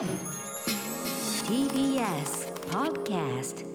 [0.00, 0.06] TBS
[2.70, 3.66] Podcast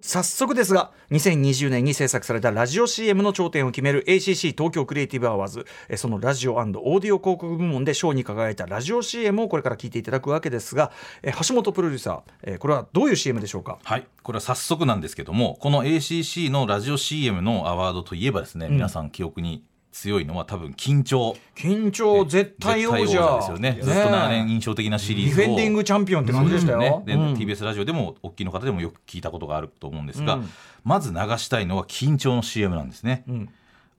[0.00, 5.64] 早速ですが2020年に制作されたラジオ CM の頂点を決める ACC 東京クリエイティブアワーズ。
[5.88, 10.90] えそのラジオオーディオ広告部門で賞に輝いたラジオ CM をこれから聞いていただくわけですが
[11.22, 13.78] え橋本プロデューサーえこれはどういう CM でしょうか？
[13.84, 19.62] はい、これは早速なんですけども、この ACC のラジオ CM のアワードといえばですね、皆さん記憶に
[19.92, 21.36] 強いのは多分緊張。
[21.54, 23.06] 緊張絶対王者。
[23.06, 23.78] ですよね。
[23.80, 25.36] ずっと長年印象的なシリーズを。
[25.36, 27.34] ディフェンディングチャンピオンって感じでしたよ、ね、で、うん。
[27.34, 30.48] TBS ラジオでも、大きいの方でもよく聞いたことがあると思うんですが、うん。
[30.82, 33.24] まず流したいのは緊張の CM なんですね。
[33.30, 33.48] ん。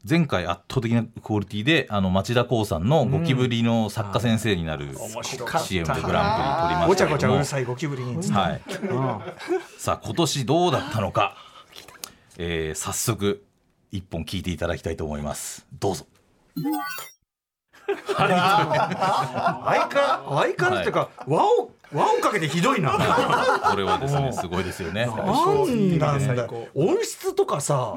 [0.10, 7.16] 前回圧倒的なクオリティであの町田光さんのゴキブリの作家先生になる面白かった CM でグランプリ取りまごちゃしたけども。
[7.16, 7.64] ごちゃうるさい。
[7.64, 8.62] ゴキブリにはい、
[9.78, 11.38] さあ今年どうだったのか、
[12.38, 13.46] えー早速
[13.94, 15.68] 一本聞いていただきたいと思います。
[15.80, 16.08] どうぞ。
[18.16, 18.48] 相変相
[19.90, 22.92] 変わらずっていうか、輪を輪をかけてひどいな。
[23.70, 25.06] これはですねすごいですよね。
[25.06, 25.18] なん
[26.00, 26.68] なんだよ。
[26.74, 27.96] 音質とかさ、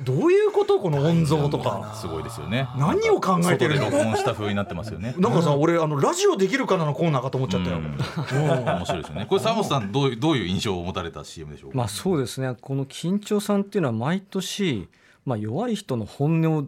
[0.00, 0.80] どういうこと？
[0.80, 1.94] この音像とか。
[2.00, 2.68] すごいですよね。
[2.78, 3.90] 何を考えてるの？
[3.90, 5.14] 外で録音した風になってますよね。
[5.18, 7.98] なんかさ、俺あのラジオできるかなのコーナーかと思っちゃったよ、面
[8.86, 9.26] 白いですよね。
[9.28, 11.70] これ沢本さんどういうどういう印象を持たれた CM でしょう？
[11.72, 12.56] か、まあそうですね。
[12.58, 14.88] この緊張さんっていうのは毎年、
[15.28, 16.66] まあ、弱い人の本音を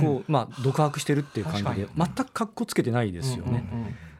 [0.00, 3.64] こう、まあ、独白してるっていう感じで全くかっこつけてないですよね。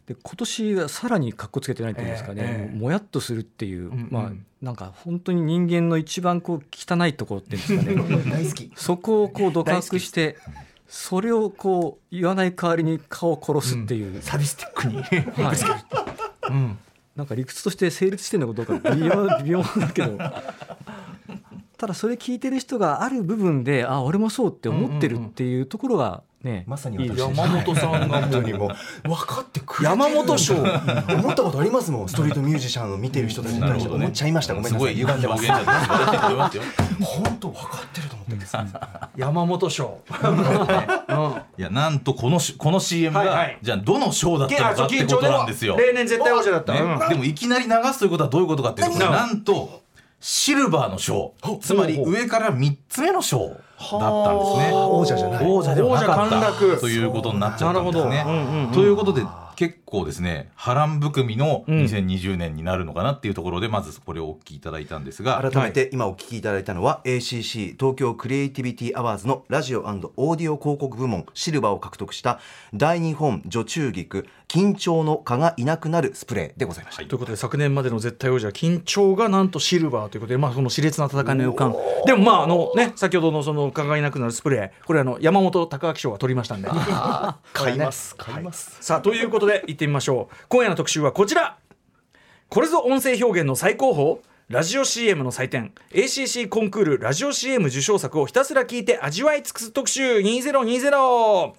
[0.06, 8.70] で今年はさらにかっこつけてないっていうんですかね、ええもやっとするっていう、んうんまあなんか本当に人間の一番こう汚いところっていうんですかね。
[8.77, 10.39] そこをこう独白して
[10.86, 15.02] それをこう言わない代わりに顔を殺すっていう、サディスティックに。
[15.42, 16.52] はい。
[16.52, 16.78] うん。
[17.17, 20.19] なんか理屈として成立してるのかどうか微妙微妙だけど
[21.83, 30.00] ただそれ聞いてる人がある部分であ俺もそうって思ってるっていうところがね、まさに私山本さんが本当にもう分かってくれてる。
[30.00, 32.08] 山本賞思ったことありますもん。
[32.08, 38.56] ストリートミュージシャンを見てる人たちに対して思っちゃいましたごめんなさいすごい歪んでます本当分かってると思ってます。
[39.17, 40.01] 山本賞
[41.58, 43.58] いやなんとこのしこの CM が、はいはい。
[43.61, 47.08] じゃあどの賞だったのかってことなんですよ、ね例年絶対王者だった、うん。
[47.08, 49.81] でもいきなり流すということはどういうことかっていうとなんと
[50.24, 54.70] シルバーの賞つまり上から3つ目の賞だったんですね。
[54.72, 56.52] 王者じゃない王者ではなかった。
[56.78, 58.24] ということになっちゃったんですね。
[58.24, 58.72] うんうんうん。
[58.72, 59.22] ということで
[59.57, 72.41] 結構ですね波乱含みの2020年になるのかなっていうところでまずこれをお聞きいただいたんですが、改めて今お聞きいただいたのは ACC 東京クリエイティビティアワーズのラジオオーディオ広告部門シルバーを獲得した
[72.74, 81.74] 大日本女中菊緊張の蚊がいなくなるスプレーでございました、ということで昨年までの絶対王者緊張がなんとシルバーということで、まあ、その熾烈な戦いの予感。
[82.07, 86.68] でもまああのね先ほどのその蚊がいなくなるスプレーこれあの山本隆明賞が取りましたんで。
[87.52, 90.36] 買います買います、さあということで行ってみましょう。
[90.48, 91.58] 今夜の特集はこちら。
[92.48, 94.19] これぞ音声表現の最高峰。
[94.48, 95.73] ラジオ CM の祭典。
[95.92, 100.19] ACC コンクールラジオ CM 受賞作をひたすら聞いて味わい尽くす特集。
[100.19, 101.53] 2020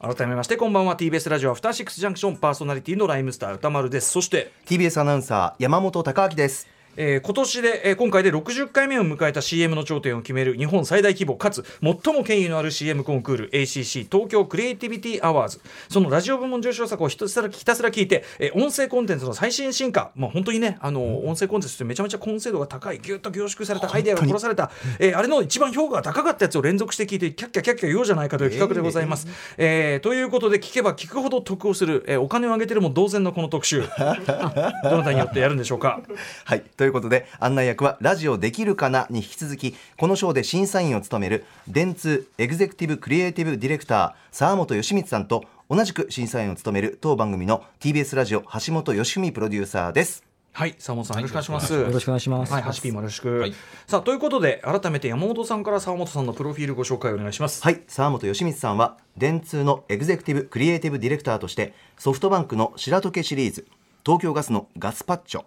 [0.00, 0.96] 改めましてこんばんは。
[0.96, 4.10] TBS ラジオアフターシックスジャンクションパーソナリティのライムスター歌丸です。
[4.10, 6.68] そして TBS アナウンサー山本貴明です。
[7.00, 15.60] えー今年で、えー今回で60回目を迎えた CM の頂点を決める日本最大規模かつ最も権威のある CM コンクール ACC 東京クリエイティビティアワーズ。
[15.88, 29.28] そのラジオ部門受賞作をひたすらひたすら聞いて、えー音声コンテンツの最新進化、まあ、本当にねあの音声コンテンツってめちゃめちゃ完成度が高いぎゅっと凝縮されたアイデアが殺された、えーあれの一番評価が高かったやつを連続して聞いてキャッキャキャッキャ言おうじゃないかという企画でございます。
[29.56, 33.82] えーということで聞けば聞くほど得をする、えーお金を上げてるも同然のこの特集。
[33.88, 36.00] どなたによってやるんでしょうか？
[36.44, 36.62] はい。
[36.76, 39.06] ということで案内役はラジオできるかな？
[39.10, 51.72] に引き続きこの賞で審査員を務める電通エグゼクティブクリエイティブディレクター沢本義光さんと同じく審査員を務める当番組の TBS ラジオ橋本義文プロデューサーですはい、沢本さん、よろしくお願いします。
[51.72, 52.52] よろしくお願いします。
[52.52, 53.38] はい、ハシピーもよろしく。
[53.38, 53.54] はい
[53.86, 57.62] さあ、ということで、改めて山本さんから沢本さんのプロフィールご紹介お願いします。
[57.62, 63.68] はい沢本義光さんは電通のエグゼクティブクリエイティブディレクターとしてソフトバンクの白時計シリーズ
[64.04, 65.44] 東京ガスのガスパッチョ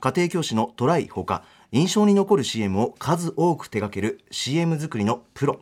[0.00, 5.60] 家庭教師のトライほか印象に残る CM を数多く手掛ける CM 作りのプロ。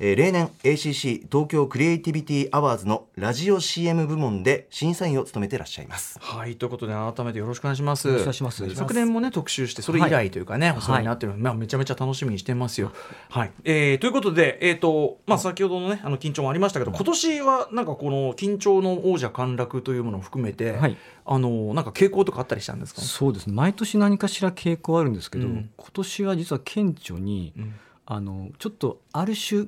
[0.00, 6.20] えー例年 ACC 東京クリエイティビティアワーズのラジオ CM 部門で審査員を務めていらっしゃいます。
[6.20, 8.06] はい、ということで、改めてよろしくお願いします。
[8.06, 8.74] よろしくお願いします。
[8.76, 12.92] 昨年もね、特集して、それ以来というかね、お世話になってる、まあ、めちゃめちゃ楽しみにしてますよ。
[13.28, 20.72] はい、えーということで、えっ、と、まあ、先ほどのね、あの緊張もありましたけど、今年はなんかこの緊張の王者陥落というものを含めて。
[20.76, 20.96] はい。
[21.26, 23.00] あの、なんか傾向とかあったりしたんですか？
[23.02, 23.52] そうですね。
[23.52, 25.70] 毎年何かしら傾向あるんですけど、うん。
[25.76, 27.74] 今年は実は顕著に、ん。
[28.10, 29.66] あのちょっとある種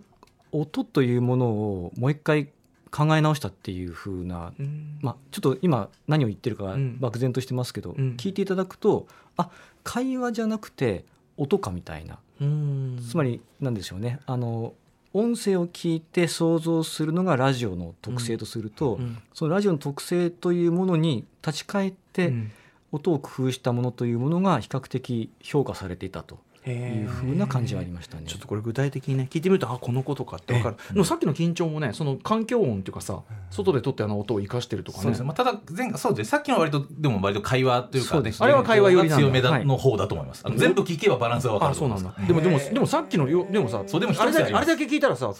[0.53, 2.49] 音というものをもう一回
[2.91, 4.99] 考え直したっていう風な、うん。
[5.01, 6.99] まあ、ちょっと今何を言ってるかうん。
[6.99, 8.17] 漠然としてますけど、うん。
[8.17, 9.07] 聞いていただくと
[9.37, 9.51] あ
[9.85, 11.05] 会話じゃなくて
[11.37, 12.19] 音かみたいな。
[12.41, 12.99] うん。
[13.09, 14.21] つまり何でしょうね。
[14.27, 14.75] あの
[15.13, 19.19] 音声を聞いて想像するのがラジオの特性とすると、うん。
[19.35, 22.53] そのラジオの特性というものに立ち返って、うん。
[22.93, 28.25] 音を工夫したものというものが比較的評価されていたというふうな感じはありましたね。
[28.27, 33.21] ちょっとこれ具体的にね聞いてみるとあこのことかって分かる、でもさっきの緊張もねその環境音っていうかさ
[33.51, 35.03] 外で撮ってあの音を生かしてるとかね。
[35.03, 35.21] そうです。
[35.21, 35.27] ね。
[35.27, 36.27] まあ、ただ前そうです。
[36.27, 36.31] ね。
[36.31, 39.65] さっきのは割とでも割と会話というかあれは会話寄り強めだはい。
[39.65, 40.45] の方だと思います。
[40.57, 42.03] 全部聞けばバランスがわかるそうなん。
[42.03, 42.15] だ。
[42.27, 45.33] でもでもでもさっきのよでもさそうでもあれだけあれだけ聞いたらさ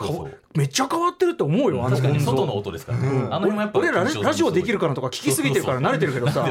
[0.55, 3.09] めっちゃ変わってるって思うよあの確かに外の音ですからね。
[3.09, 6.45] あの辺もやっぱ俺らララジオできるからとか聞きすぎてるから慣れてるけどさ。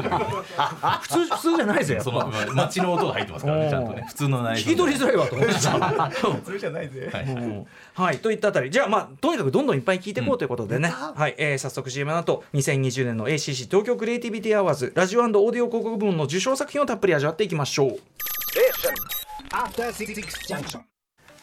[1.00, 4.04] 普通普通じゃないぜやっそのぱ街の音が入ってますからね、ちゃんとね。
[4.08, 6.10] 普通の内容聞き取りづらいわと思ってさ
[6.44, 7.10] それじゃないぜ。
[7.12, 7.24] はい。
[7.24, 11.34] うんはい、といったあたりじゃあまあとにかくどんどんいっぱい聞いていこうということでね、はい。
[11.38, 17.98] えー早速 CM の後2020年の ACC 東京クリエイティビティアワーズラジオオーディオ広告部門の受賞作品をたっぷり味わっていきましょう。
[19.52, 20.14] After Six
[20.48, 20.89] Junction.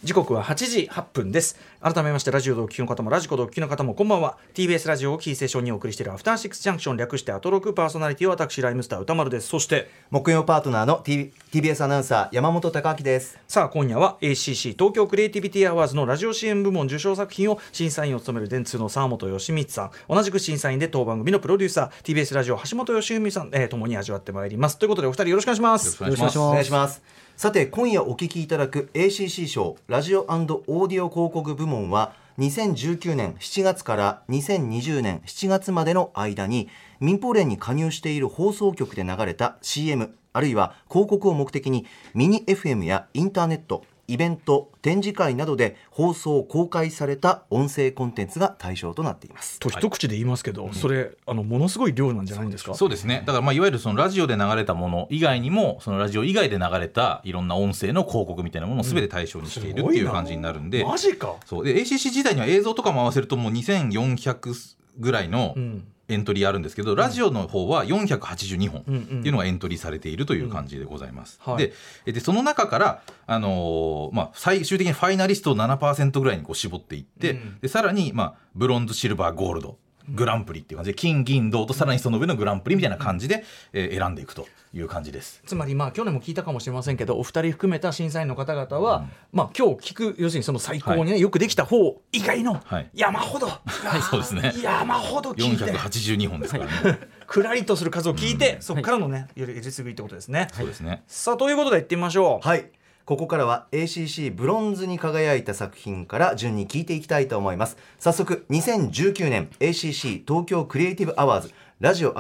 [0.04, 1.58] 時刻は8時8分です。
[1.82, 4.38] 改めましてラジオでお聞きの方もラジコでお聞きの方もこんばんは。
[4.54, 9.48] TBS ラジオをキーステーションにお送りしているアフターシックスジャンクション略してアトロクパーソナリティは私ライムスター歌丸です。
[9.48, 13.40] そして木曜パートナーの T- TBS アナウンサー山本貴明です。
[13.48, 19.92] さあ今夜は ACC 東京クリエイティビティアワーズのラジオ CM 部門受賞作品を審査員を務める電通の沢本義光さん。
[20.08, 24.78] 同じく審査員で当番組のプロデューサー TBS ラジオ橋本義文さん、えー、共に味わってまいります。
[24.78, 26.04] ということでお二人よろしくお願いします。
[26.04, 26.40] よろしくお願いします。
[26.40, 36.68] お願いしますさて今夜お聞きいただく ACC 賞ラジオオーディオ広告部門は2019年7月から2020年7月までの間に
[37.00, 41.86] 民放連に加入している放送局で流れた CM あるいは広告を目的に
[42.16, 49.60] ミニ FM やインターネットイベント展示会などで放送公開された音声コンテンツが対象となっています。
[49.60, 52.74] と一口で言いますけど、それあのものすごい量なんじゃないんですか？
[52.74, 53.24] そうですね。
[53.26, 61.36] だからまあいわゆるそのラジオで流れたもの以外にもそのラジオ以外で流れたいろんな音声の広告みたいなものをすべて対象にしているっていう感じになるんで、マジか。
[61.46, 61.66] そう。
[61.66, 71.40] で ACC 時代には映像とかも合わせるともう2400ぐらいのんエントリーあるんですけど、ラジオの方は482本っていうのがエントリーされているという感じでございます。
[71.44, 71.58] はい。
[71.58, 71.74] で
[72.06, 77.60] えでその中から、あのーまあ、最終的にファイナリストを7%ぐらいにこう絞っていって、うん。
[77.60, 79.78] でさらに、まあ、ブロンズシルバーゴールド
[80.10, 83.44] グランプリっていう感じで金銀銅とさらにその上のグランプリみたいな感じで、
[83.74, 85.42] えー選んでいくという感じです。
[85.46, 92.90] つまりまあ去年も聞いたかもしれませんけどお二人含めた審査員の方々は、まあ今日聞く要するにその最高にね、よくできた方以外のはい。
[92.94, 93.48] 山ほど、
[94.10, 94.54] そうですね。
[94.62, 95.72] 山ほど聞いて。
[95.72, 96.72] 482本ですからね。
[97.26, 101.04] くらりとする数を聞いて、そこからのねよりえりすぐりってことですね、そうですね。
[101.08, 102.70] さあということでいってみましょう、はい
[103.08, 107.78] ここからは ACC ブロンズに輝いた作品から順に聞いていきたいと思います。
[108.00, 112.18] 早速2019年 ACC 東京クリエイティブアワーズラジオオー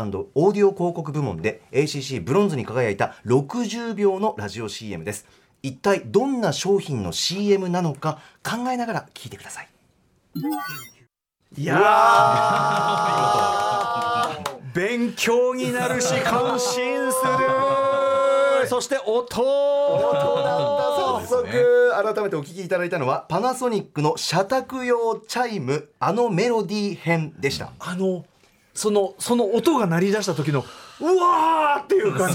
[0.53, 5.25] ディオ広告部門で ACC ブロンズに輝いた60秒のラジオ CM です。
[5.61, 9.67] 一体どんな商品の CM なのか考えながら聞いてください。
[11.57, 17.27] いやー勉強になるし感心する。
[18.67, 19.41] そして音
[21.57, 27.71] 早速改めてお聞きいただいたのはパナソニックの社宅用チャイムあのメロディー編でした。
[27.79, 28.25] あの
[28.73, 30.63] そのその音が鳴り出した時の
[30.99, 32.31] うわーっていう感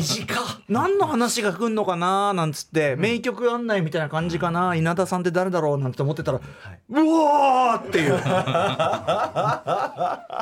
[0.00, 0.26] じ。
[0.26, 6.42] 短何の話が来んのかななんつって、名曲案内みたいな感じかな稲田さんって誰だろうなんて思ってたら、う
[6.94, 8.14] わーっていう。
[8.14, 8.20] は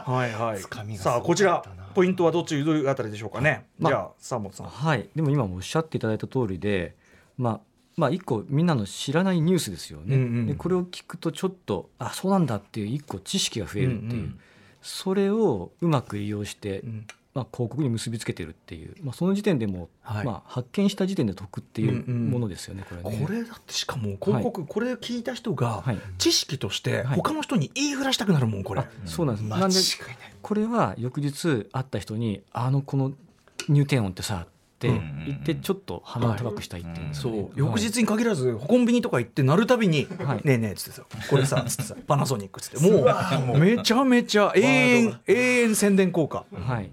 [0.29, 0.61] いはい。
[0.97, 1.63] さあこちら
[1.95, 4.67] ポイントはどっちどういうあたりでしょうかね、まじゃあ沢本さん。
[4.67, 6.95] はい、でも今もおっしゃっていただいた通りで、
[7.39, 7.61] まあ、
[8.03, 14.39] まあ一個みんなの知らないニュースですよね、うんうんでこれを聞くとちょっとあそうなんだっていう一個知識が増えるっていう、うんうん
[14.85, 17.07] それをうまく利用して、ん。
[17.35, 20.27] まあ、広告に結びつけてるっていう、まあ、その時点でもう、はい。
[20.27, 22.31] まあ、発見した時点で得っていううんうん。
[22.31, 23.25] ものですよね、これね。
[23.25, 25.99] これだってしかも広告、これ聞いた人がはい。
[26.19, 27.17] 知識としてはい。
[27.17, 29.77] 他の人に言いふらしたくなるもんこれ、あそうなんです、なんで
[30.43, 33.13] これは翌日会った人に「あのこの
[33.69, 34.47] 入店音ってさ」
[34.89, 37.15] って言ってちょっと鼻を高くしたいっていう。
[37.15, 37.51] そう。
[37.55, 42.89] 翌日に限らずコンビニとか行って鳴るたびにはい「ねえねえ」っつってさ「これさ」っ つってさ「パナソニック」っつって。
[42.89, 46.45] もうめちゃめちゃ永遠永遠宣伝効果。
[46.55, 46.91] はい。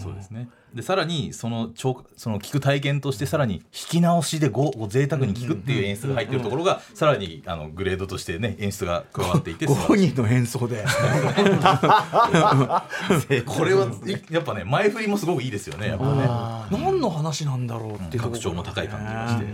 [0.00, 0.48] そうですね。
[0.76, 10.84] でさらにその聴その聞く体験としてさらに弾き直しでごご贅沢に聞くっていう演出が入ってるところがさらにあのグレードとしてね演出が加わっていて ご素晴らしい本人の演奏で。
[13.46, 13.90] これはい
[14.30, 16.28] やっぱね前振りもすごくいいですよねやっぱね。
[16.70, 18.22] 何の話なんだろうっていう。
[18.22, 19.44] ところ格調も高い感じがして。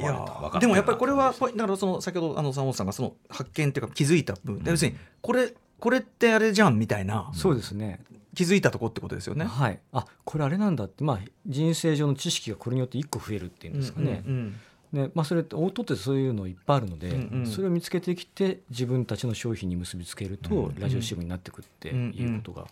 [0.00, 4.64] いや分かったでもやっぱりこれはだからその先ほどあの山本さんがその発見っていうか気づいた部分。
[4.64, 7.30] で要するにこれこれってあれじゃんみたいな。
[7.32, 8.00] そうですね
[8.34, 9.44] 気づいたとこってことですよね。
[9.44, 14.60] はい、あこれあれなんだって、まあ、人生上の知識がこれによって1個増えるっていうんですかね、うん
[14.94, 17.46] ねまあ、それって音ってそういうのいっぱいあるので、うんうん。
[17.46, 22.66] それを見つけてきて自分たちの商品に結びつけると、ラジオ CM になってくっていうことが、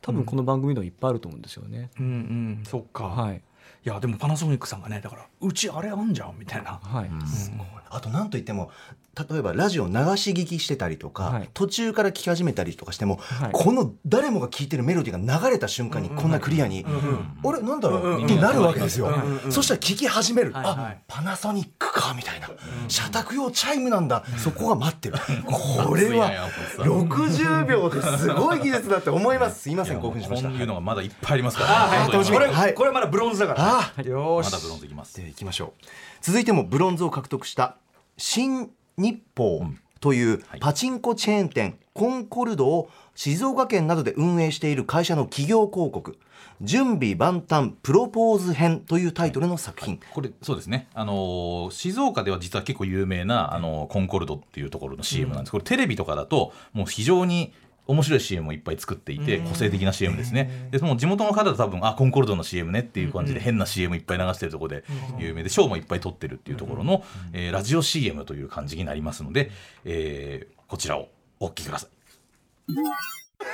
[0.00, 1.90] 多分この番組でもいっぱいあると思うんですよね。
[2.00, 2.62] うんうん。
[2.64, 3.36] そっか、はい。
[3.36, 6.80] い、やでもパナソニックさんがねだからうちあれあんじゃんみたいな。
[6.82, 7.10] はい。
[7.90, 8.70] あと何といっても
[9.30, 11.50] 例えばラジオ流し聞きしてたりとか、はい。
[11.54, 13.50] 途中から聞き始めたりとかしても、はい。
[13.52, 16.84] この誰もが聞いてるメロディーが流れた瞬間にこんなクリアに
[17.42, 19.10] 「あれなんだろう?」ってなるわけですよ。
[19.48, 20.74] そしたら聞き始める「はいはい。
[20.76, 22.50] あパナソニックか」みたいな
[22.88, 25.14] 「社宅用チャイムなんだ」そこが待ってる。
[25.46, 26.30] これは
[26.76, 29.62] 60秒ですごい技術だって思います。
[29.62, 30.48] すいません興奮しました。
[30.50, 32.06] こういうのがまだいっぱいありますから。
[32.06, 32.74] これ、はい。
[32.74, 33.78] これまだブロンズだから。
[33.78, 34.52] ああよーし。
[34.52, 35.16] まだブロンズいきます。
[35.16, 35.84] でいきましょう。
[36.20, 37.76] 続いてもブロンズを獲得した
[38.18, 39.62] 新日報
[40.00, 40.60] というはい。
[40.60, 46.18] パチンコチェーン店コンコルドを静岡県などで運営している会社の企業広告
[46.60, 57.54] 「準備万端プロポーズ編」というタイトルの作品、これそうですね、あのー静岡では実は結構有名な、あのーコンコルドっていうところの CM なんです、これテレビとかだともう非常に
[57.86, 60.68] 面白い CM をいっぱい作っていて個性的な CM ですね。
[60.70, 64.84] でその地元の方は多分あコンコルドの CM ねっていう感じで変な CM いっぱい流してるところで
[65.18, 69.50] 有名で賞もいっぱい取ってるっていうところの、えーラジオ CM という感じになりますので、
[69.84, 72.76] えーこちらをお聞きください。
[73.38, 73.44] こ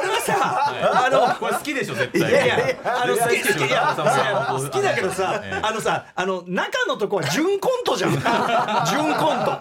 [0.00, 8.12] れはさ、あの、これ好きでしょ絶対いやいや、あの、好き、好き、いや好きだけどさええ、あのさ、あの、中のとこは純コントじゃん。
[8.12, 9.58] 純コント。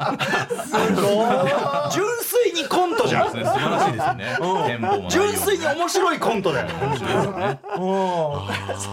[1.91, 3.29] 純粋にコントじゃん。
[3.29, 6.67] 素晴らしいですよね、テン純粋に面白いコントだよ。
[6.67, 7.59] 面白いですよね。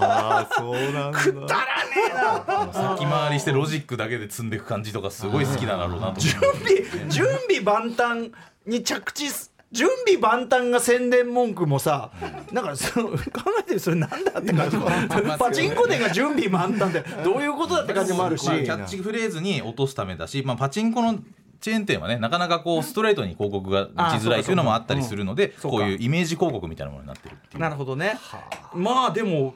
[0.03, 1.19] ああそうなんだ。
[1.19, 2.73] くだらねえな。
[2.73, 6.33] 先回りしてロジックだけで積んでいく感じとかすごい好きだろうなと思準
[6.65, 8.31] 備、準備万端
[8.67, 9.51] に着地す。
[9.73, 12.11] 準備万端が宣伝文句もさ、
[12.53, 13.17] なんかその考
[13.59, 14.87] えてるそれなんだって感じも。
[15.39, 21.19] パチンコ店が準備万端ってどういうことだって感じもあるし、まあキャッチフレーズに落とすためだし、まあ、パチンコの
[21.63, 23.89] チェーン店はねなかなかこうストレートに広告が打
[24.21, 27.61] ちづらいというのもあったりするのでこういうイメージ広告みたいなものになってるっていう。
[27.63, 28.19] なるほどね。
[28.75, 29.55] まあでも。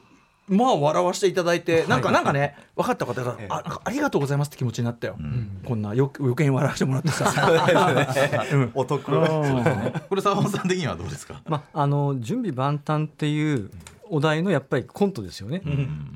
[0.48, 5.16] まあ笑わせていただいて、なんかなんかね分かった方が、あなんかありがとうございますって気持ちになったよ、
[5.64, 7.32] こんなよ余計に笑わせてもらってさ。
[8.72, 9.02] お得。
[9.04, 13.72] これ澤本さん的にはどうですか、まあ、あの準備万端っていう
[14.08, 15.62] お題のやっぱりコントですよね、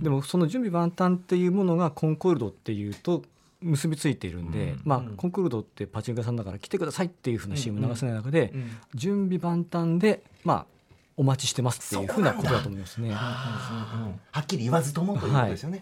[0.00, 3.24] でもその準備万端っていうものがコンコルドっていうと
[3.62, 8.52] 結びついているんで、まあ、コンコルドってパチンコ屋さんだから来てくださいっていうふうな CM 流せない中で、
[8.94, 10.66] 準備万端で、まあ、
[11.16, 13.10] お待ちしてますっていうふうなことだと思いますね。
[13.10, 15.80] はっきり言わずともということですよね、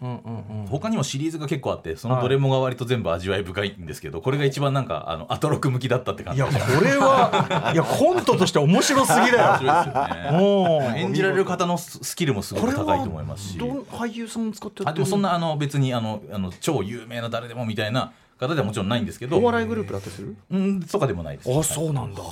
[0.69, 10.33] 他にもシリーズが結構あってそのどれもが割と全部味わい深いんですけどこれが一番なんかあのアトロク向きだったって感じいやこれはいやコントとして面白すぎだよ。
[10.33, 13.59] 面白演じられる方のススキルもすごく高いと思いますし。
[13.59, 19.39] 俳優さん使ってやあでもってるそんなあの別にあのあの超有名な誰でもみたいな方ではもちろんないんですけど。
[19.39, 20.37] お笑いグループだってする？
[20.51, 21.51] うんとかでもないです。
[21.53, 22.23] あそうなんだ。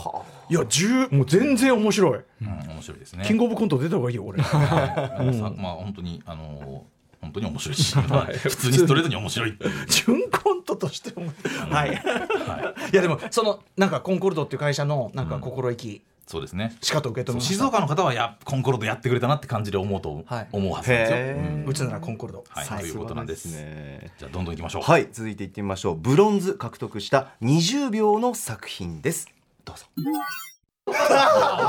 [0.48, 0.54] い。
[0.54, 3.24] や十もう全然面白い、うん面白いですね。
[3.26, 4.40] キングオブコント出た方がいいよ俺。
[4.40, 5.34] はい。
[5.36, 6.84] さまあ本当にあの
[7.20, 9.58] 本当に面白いし、 まあ普通にストレートに面白い
[9.88, 11.32] 純コントとしても。
[11.70, 16.76] はい、い、やでもそのなんかコンコルドっていう会社のなんか心意気そうですね。
[16.82, 20.48] しかと受け止め静岡の方はやコンコルドやってくれたなって感じで思うと、はい。
[20.50, 21.64] 思うはずなんですよ、うん。
[21.66, 22.44] うちならコンコルド。
[22.48, 23.48] はい、さということなんです。
[23.48, 24.82] じゃあどんどんいきましょう。
[24.82, 25.08] はい。
[25.12, 25.94] 続いていってみましょう。
[25.94, 29.28] ブロンズ獲得した20秒の作品です。
[29.64, 29.86] どうぞ。
[30.88, 30.90] お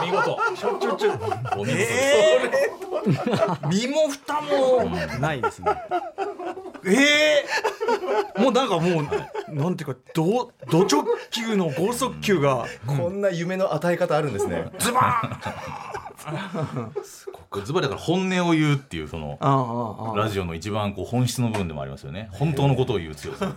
[0.02, 0.38] 見事。
[1.56, 1.94] お見事です、
[3.70, 4.86] 身も蓋も
[5.20, 5.72] ないですね。
[6.86, 7.46] え
[8.38, 12.66] えもうなんかもうなんていうかどド直球の剛速球が。
[12.86, 14.70] こんな夢の与え方あるんですね。
[14.80, 16.07] ズバーン
[17.66, 22.30] ズバリだから本音を言うっていうそのああああラジオの一番こう本質の部分でもありますよね。
[22.32, 23.54] 本当のことを言う強さ。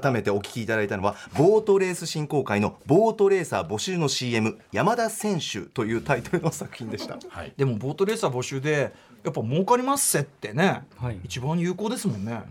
[0.00, 7.18] 改めてお聞きいただいたのはボートレース振興会のボートレーサー募集の CM 山田選手というタイトルの作品でした。
[7.28, 7.52] はい。
[7.56, 8.92] でもボートレーサー募集で
[9.24, 11.20] やっぱ儲かりますせってね、はい。
[11.24, 12.42] 一番有効ですもんね。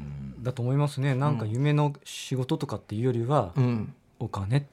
[0.41, 1.15] だと思いますね。
[1.15, 3.93] なんか夢の仕事とかっていうよりは、うん。
[4.19, 4.67] お金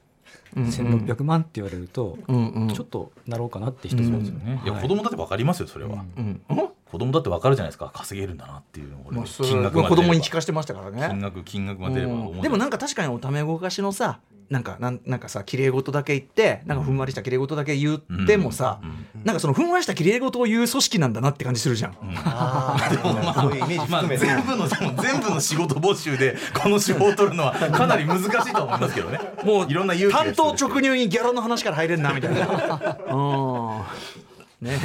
[0.55, 2.73] 1600万って言われると、うんうん。
[2.73, 4.55] ちょっとなろうかなって人もいますよね。
[4.55, 6.41] ねいや子供だってわかりますよそれは、うん。
[6.85, 18.79] 子供だってわかるじゃないですか稼げるんだなっていうのを金額まで子供に聞かせてましたからば金ね額金額まで出れば思うでもなんか確かにおためごかしのさなんかなんなんかさ綺麗事だけ言ってなんかふんわりした綺麗事だけ言ってもさ、
[19.23, 22.91] なんかそのふんわりした綺麗事を言う組織なんだなって感じするじゃん、あー。
[22.91, 23.43] でもまあ
[23.89, 29.19] まあ、全部の全部の仕事募集でこの仕事を取るのはかなり難しいと思いますけどね。
[29.43, 32.99] もういろんな担当直入にギャラの話から入れんなみたいな。
[33.09, 34.25] うん
[34.61, 34.77] ね。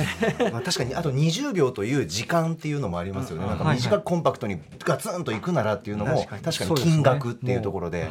[0.52, 6.74] まあ、確かにあと20秒という時間っていうのもありますよね、なんか短くコンパクトにガツンといくならっていうのも確かに。
[6.74, 8.08] 金額っていうところで。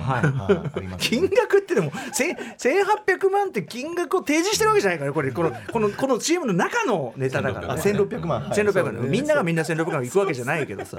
[0.99, 10.97] 金額ってでもせ1800万って金額を提示してるわけじゃないからこれこのこのこの CM の中のネタだから、あね、1600万、はい1600万、みんながみんな1600万いくわけじゃないけどさ、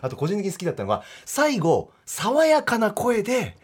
[0.00, 3.56] あと個人的に好きだったのは最後爽やかな声で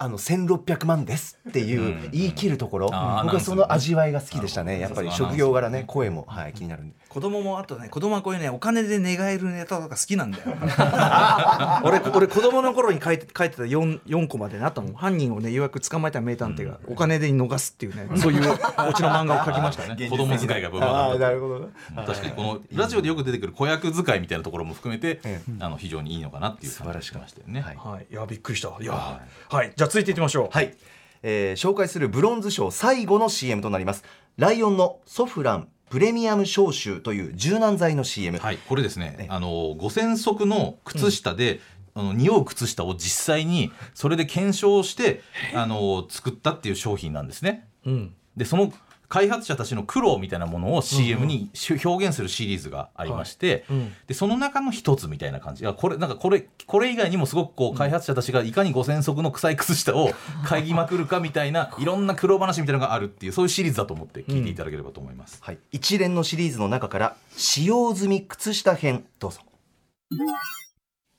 [0.00, 4.78] あの1600万ですっていう言い切るところ、あー僕はその味わいが好きでしたね。
[4.78, 6.94] やっぱり職業柄ね声も、はい、気になるんで。
[7.08, 10.44] 子供もあとね子供はこういうねお金で寝返るネタとか好きなんだよ。
[11.82, 19.96] 俺俺子供の頃に書いて書いてた 4, 4コマでなったもん犯人をねようやく捕まえた名探偵がお金で逃すっていうねそういうオチの漫画を書きましたね。
[19.98, 21.68] ね子供使いが部分だったああなるほど。
[22.06, 27.62] 確かにこのラジオでよく出てくる子役使いみたいなところも含めて、えあの非常にいいのかなっていう感じがしましたよね。
[27.62, 27.76] はい。
[27.76, 28.06] はい。
[28.10, 28.70] いやびっくりした。
[28.80, 29.72] いやはい。
[29.74, 30.48] じゃあ続いていきましょう。
[30.52, 30.74] はい、
[31.22, 34.04] えー紹介するブロンズ賞最後の CM となります。
[34.36, 41.60] ライオンのソフランプレミアム消臭という柔軟剤の CM、はい、これですね、あの5000足の靴下で、
[41.94, 45.22] あの匂う靴下を実際にそれで検証して
[45.54, 47.66] あの作ったっていう商品なんですね。
[47.86, 48.14] うん。
[48.36, 48.72] でその
[49.08, 53.92] 開発者たちの苦労みたいなものを CM にし表現するシリーズがありまして、うん。
[54.06, 55.64] でその中の一つみたいな感じ。
[55.64, 55.66] い。
[55.66, 60.10] やこれなんかこれこれ以外にもすごくこう開発者たちがいかに5000足の臭い靴下を
[60.44, 65.38] 嗅ぎまくるかみたいな いろんな苦労話みたいなのがあるっていうそういうシリーズだと思って聞いていただければと思います。
[65.42, 69.40] はい、一連のシリーズの中から使用済み靴下編どうぞ。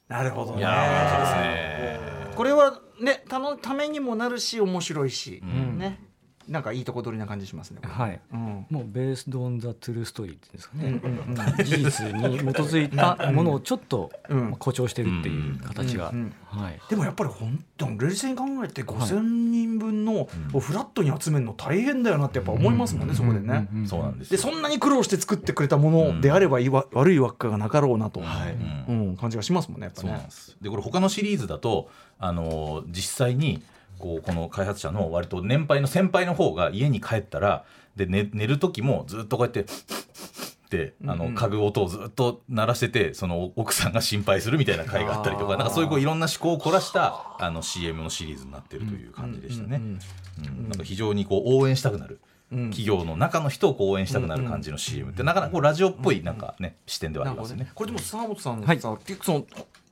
[0.08, 0.60] なるほどね。
[0.60, 2.36] いやー面白いですね。
[2.36, 5.78] これはねたのためにもなるし面白いし、ん。
[5.80, 6.09] ね
[6.50, 7.80] なんかいいとこ取りな感じしますね。
[7.84, 8.20] はい。
[8.34, 8.66] うん。
[8.70, 11.66] もうベースドオンザトゥルーストーリーっていうんですかね、うんうんうん。
[11.66, 14.40] 事実に基づいた ものをちょっとうん。
[14.40, 23.68] まあ誇張してるっていう形が、うんはい、でもやっぱり本当に冷静に考えて5,000人分のをフラットに集めるの大変だよなってやっぱ思いますもんね、そこでね。
[23.74, 24.38] うんそうなんですよ。
[24.38, 30.32] でそんなに苦労して作ってくれたものであればいわ悪い輪っかがなかろうなと、うん感じがしますもんねやっぱそうなんねで。
[30.32, 30.58] す。
[30.62, 33.62] でこれ他のシリーズだとあの実際に
[34.00, 39.66] こうこの開発者の割と年配の先輩の方が家に帰ったらで、寝寝る時もずっとこうやってっ
[40.70, 49.78] てあの家具音をずっと鳴らしててその奥さんが心配するみたいな回があったりとかなんかそういうこういろんな思考を凝らしたあの CM のシリーズになってるという感じでしたね。
[49.78, 50.00] うん
[50.70, 52.22] なんか非常にこう応援したくなる。
[52.50, 57.70] 企業の中の人を応援したくなる感じの CM ってなかなかこうラジオっぽいなんかね視点ではありますよね。
[57.76, 58.80] これでも沢本さんはい。
[58.80, 59.46] さ、結構その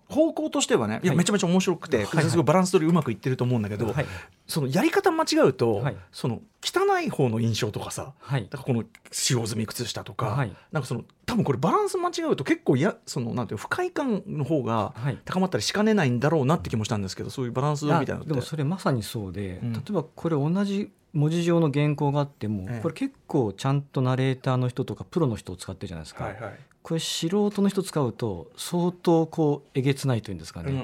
[0.09, 1.17] 方向としてはねいやはい。
[1.17, 4.05] めちゃめちゃ面白くて、すごいバランス取りうまくいってると思うんだけど、はい。
[4.47, 5.97] そのやり方間違うと、はい。
[6.11, 8.47] その汚い方の印象とかさ、はい。
[8.49, 10.55] だからこの使用済み靴下とか、はい。
[10.71, 15.19] なんかその多分これバランス間違うと結構やそのなんていうの不快感の方がはい。
[15.25, 19.73] 高まったりしかねないんだろうなって気もしたんですけどそういうバランスみたいなのでもそれまさにそうで、うん。
[19.73, 30.81] 例えばこれ同じ文字上の原稿があっても、ええこれ結構ちゃんとナレーターの人とかプロの人を使ってるじゃないですか、はいはいこれ素人の人使うと相当こうえげつないというんですかね、うんうん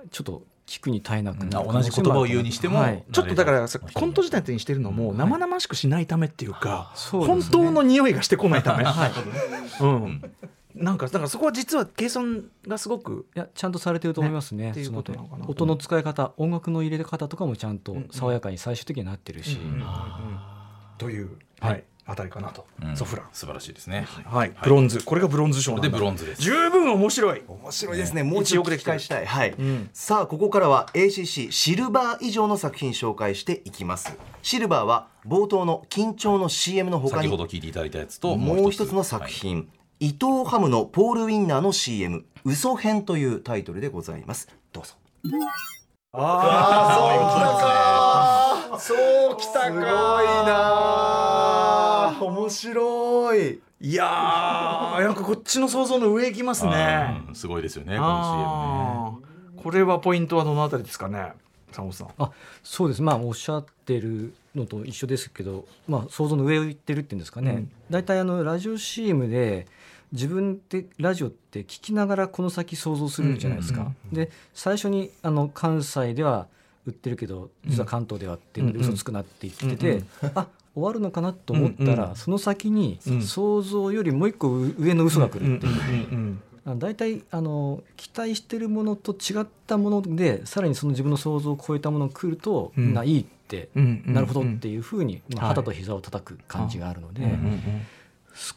[0.00, 0.08] うん。
[0.10, 2.20] ちょっと聞くに耐えなくなる同じ言葉。
[2.20, 3.04] を言うにしても、はい。
[3.12, 7.50] ちょっとだからコント仕立てにしてるのも生々しくしないためっていうか、本そうですね。
[7.52, 9.12] 当の匂いがしてこないため、はい。
[9.82, 10.22] うん、
[10.74, 14.72] なんかだからそこは実は計算がすごくいやちゃんとされてると思いますね。
[14.72, 15.04] ねの
[15.48, 19.58] 音の使い方音楽の入れ方とかもちゃんと爽やかに最終的になってるし、
[20.96, 21.28] という、
[21.60, 22.96] はい、あたりかなと、うん。
[22.96, 23.26] ソフラン。
[23.32, 24.06] 素晴らしいですね。
[24.24, 26.42] はい、ブロンズ、これがブロンズ賞でブロンズです。
[26.42, 27.42] 十分面白い。
[27.48, 28.22] 面白いですね。
[28.22, 29.50] もう一度繰り返したい、はい。
[29.50, 29.90] ん。
[29.92, 34.16] さあここからは ACC シルバー以上の作品紹介していきます。
[34.42, 44.48] シルバーは冒頭の緊張の CM の他先にほど聞いていただいたやつともう一つの作品、伊藤ハムのポール・ウィンナーの CM「嘘編」というタイトルでございます。
[44.72, 44.94] どうぞ
[46.18, 48.94] ああ、そ
[49.34, 57.20] うきたすごいな面白いいやー、なんかこっちの想像の上行きますね。
[57.34, 59.26] すごいですよねこの CM ね。
[59.62, 61.32] これはポイントはどのあたりですかね、
[61.68, 62.08] 佐本さん。
[62.18, 62.30] あ
[62.62, 69.66] そうですまあおっしゃってるのと一緒ですけど、まあ、想像の上を行ってるっていうんですかね、大体あのラジオ CM で
[70.12, 73.92] 自分ってラジオって聞きながらこの先想像するじゃないですか。
[74.12, 76.46] で最初にあの関西では
[76.86, 80.02] 売ってるけど実は関東ではっていうので嘘つくなって言ってて、
[80.34, 86.38] あ終わるのかなと思ったら、その先に想像よりもう一個上の嘘が来るっていう。
[86.78, 92.92] 大体あの期待してるものと違ったものでさらにその自分の想像を超えたものが来ると、うん。
[92.92, 95.54] ないいって、うんなるほどっていうふうに、まあ、はい。
[95.54, 97.22] 肌と膝を叩く感じがあるので、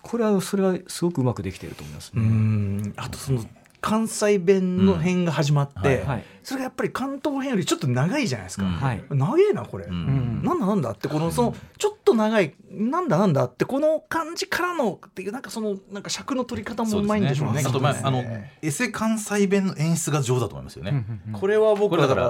[0.02, 2.20] これはそれはすごくうまくできていると思いますう。
[2.20, 3.44] んあとその
[3.82, 5.86] 関西弁の編が始まって、うん。
[5.86, 6.24] はいはい。
[6.42, 8.72] それがやっぱり関東編よりちょっと長いじゃないですか、うん。
[8.72, 9.04] はい。
[9.10, 9.94] 長えなこれ、うん。
[9.94, 17.62] うんなんだなんだってこのそのちょっと長いなんだなんだってこの感じからのっていうなんかそのなんか尺の取り方もうまいんでしょうね。
[17.66, 18.24] あと、まああね。
[18.24, 21.06] のエセ関西弁の演出が上手だと思いますよね。
[21.34, 22.28] これは僕らはだから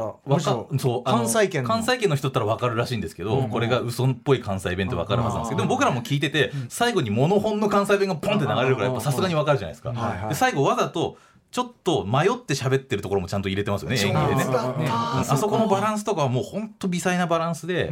[0.79, 1.69] そう関西圏の。
[1.69, 9.89] 関西圏の人だったら分かるらしいんですけど、これが嘘っぽい関西弁って分かるはずなんですけどでも僕らも聞いてて最後にモノホンの関西弁がポンって流れるからやっぱさすがに分かるじゃないですか。
[9.89, 10.29] はいはい。
[10.29, 11.17] で最後わざと
[11.51, 14.45] ちょっと迷って喋ってるところもちゃんと入れてますよね演技でね。
[14.51, 17.91] あそこのバランスとかはもう本当微細なバランスで、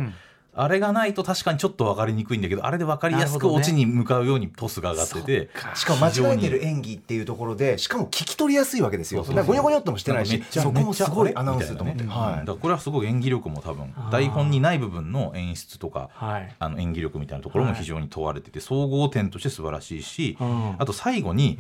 [0.58, 9.22] あれがないと確かにちょっと分かりにくいんだけどあれで分かりやすくオチに向かうようにトスが上がっててしかも間違えてる演技っていうところでしかも聞き取りやすいわけですよ。
[9.22, 12.10] だからゴニョゴニョっともしてないしなんかめっちゃそこもすごいアナウンスと思って、ね。
[12.10, 12.40] はい。
[12.40, 16.56] だからこれはすごい演技力も多分台本にない部分の演出とかはい。
[16.58, 20.76] あの演技力みたいなところも非常に問われてて総合点として素晴らしいしうん。
[20.80, 21.60] あと最後に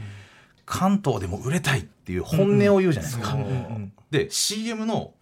[0.67, 3.37] 関東でも売れたいっていう本音を言うじゃないですか。
[4.11, 5.13] で CM の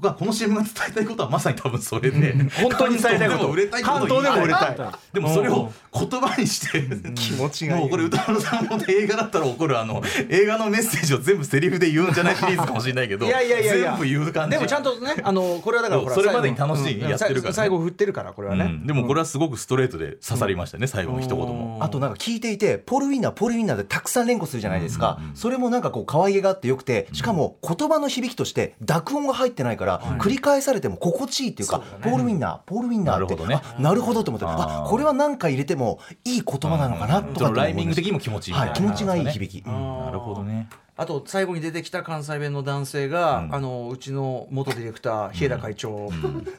[0.00, 4.76] がこの CM が伝えたいことはまさに多分それで、本当に伝えたいこと売れたいでも売れたい。
[5.12, 6.86] でもそれを言葉にして。
[7.14, 13.90] 気持ちがもうこれ歌丸さんも映画だったら怒るあの映画のメッセージを全部セリフで言うんじゃないシリーズかもしれないけどいやいやいやいや。
[13.90, 14.56] 全部言う感じ。
[14.56, 17.08] でもちゃんとねあのこれはだからそれまでに楽しいうん。
[17.08, 17.52] やってるからね。
[17.54, 18.86] 最後振ってるからこれはね、うん。
[18.86, 21.78] でもこれはすごくストレートで刺さりましたね、最後の一言も。
[21.80, 29.85] あとなんか聞いていてポール・ウィンナーポール・ウィンナーでたくさん連呼するじゃないですか、それもなんかこう可愛げがあってよくてしかも言葉の響きとして濁音が入ってないから、
[30.18, 33.60] 繰り返されても心地いいっていうかポール・ウィンナーポール・ウィンナーってなるほどね。
[33.62, 40.68] あなるほどと思ってあこれは何か入れてもいい言葉なのかなとかライミング的にも気持ちいい、気持ちがいい響き、なるほどね。
[40.98, 43.54] あと最後に出てきた関西弁の男性が、うん。
[43.54, 46.10] あのうちの元ディレクター日枝会長っ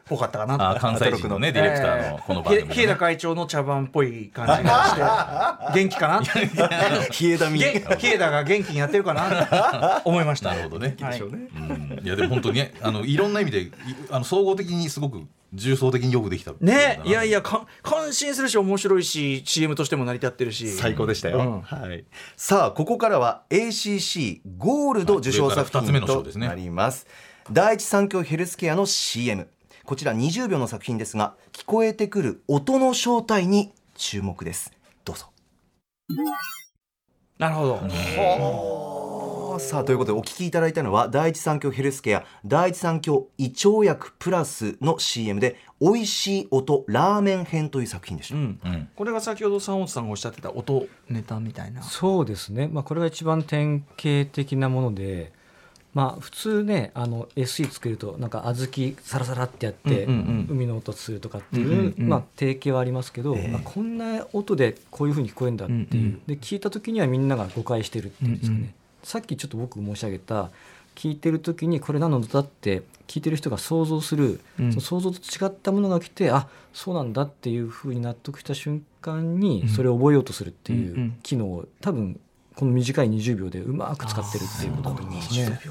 [0.05, 2.73] ぽかったかな、あ関西人のねディレクターのこの番組、ね。
[2.75, 6.19] 日枝会長の茶番っぽい感じがして 元気かな？
[6.19, 10.01] 冷えだみげ日枝が元気にやってるかな？
[10.05, 10.49] 思いました。
[10.49, 10.95] なるほどね。
[11.01, 11.19] はい。
[11.19, 11.99] うん。
[12.03, 13.71] いやでも本当にねあのいろんな意味でい
[14.11, 15.23] あの総合的にすごく
[15.53, 17.01] 重層的によくできたね。
[17.05, 20.69] いやいやか感心するし面白いし CM としても成り立ってるし。
[20.71, 21.61] 最高でしたよ、うん。
[21.61, 22.05] はい、
[22.35, 26.47] さあここからは ACC ゴールド受賞作品との賞ですね。
[26.47, 27.07] なります。
[27.51, 29.47] 第一三共ヘルスケアの CM
[29.85, 34.73] こちら20秒の作品ですが聞こえてくる音の正体に注目です。
[35.05, 35.27] どうぞ。
[37.37, 37.81] なるほど、
[39.57, 48.89] はあさあということでお聞きいただいたのは第一三共ヘルスケア第一三共胃腸薬プラスの CM で美味しい音ラーメン編という作品でした、うんうん。
[48.95, 51.81] これが先ほど三本さんがおっしゃってた音ネタみたいな。
[51.81, 55.31] そうですね、まあ、これが一番典型的なもので、
[55.95, 62.09] まあ、普通ねあの SE 作るとなんか小豆サラサラってやって、うんうん海の音するとかっていう、うんうんうん。
[62.09, 63.47] まあ、定型はありますけど、ええ。
[63.47, 66.21] まあ、こんな音でこういうふうに聞こえるんだっていう、うんうん。
[66.27, 68.73] で聞いた時にはみんなが誤解してるっていうんですかね、うんうん
[69.07, 70.51] さっきちょっと僕申し上げた
[70.93, 74.71] 聞いてる時にこれ何の音だって聞いてる人が想像する、うん。
[74.73, 81.07] その想像と違ったものが来てあそうなんだっていうふうに納得した瞬間にそれを覚えようとするっていうんうん。
[81.07, 82.19] う機能を多分
[82.55, 85.61] この短い20秒でうまく使ってるっていうことだと思いますね。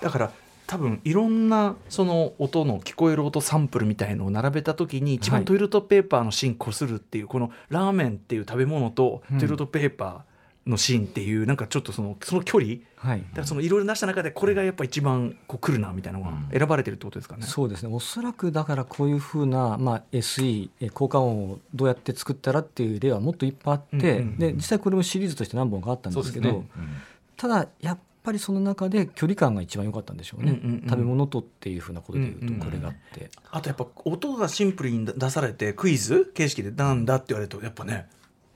[0.00, 0.30] だから
[0.68, 9.38] 多分いろんなその音の聞こえる音サンプルみたいのを並べた時に一番はいトイレットペーパーの芯こするっていうこのラーメンっていう食べ物とうん。
[9.38, 10.35] トイレットペーパー
[10.66, 13.20] の芯っていうなんかちょっとそのその距離はい。
[13.20, 17.44] だからそのいろいろ出した中でこれがやっぱ一番こう来るなみたいなのが選ばれてるってことですかね。
[17.44, 17.94] そうですね。
[17.94, 26.82] おそらくだからこういうふうな、まあ、SE え効果音をどうやって作ったらっていう例はもっといっぱいあって、うんうんで実際これもシリーズとして何本かあったんですけどそうですね。
[27.36, 30.88] ただやっぱりその中で距離感が一番良かったんでしょうね、うんうんうん。
[30.88, 38.08] 食べ物とっていうふうなことでうんうんいうとこれがあって、あとやっぱ音がシンプルに出されてクイズ形式でなんだって言われるとやっぱね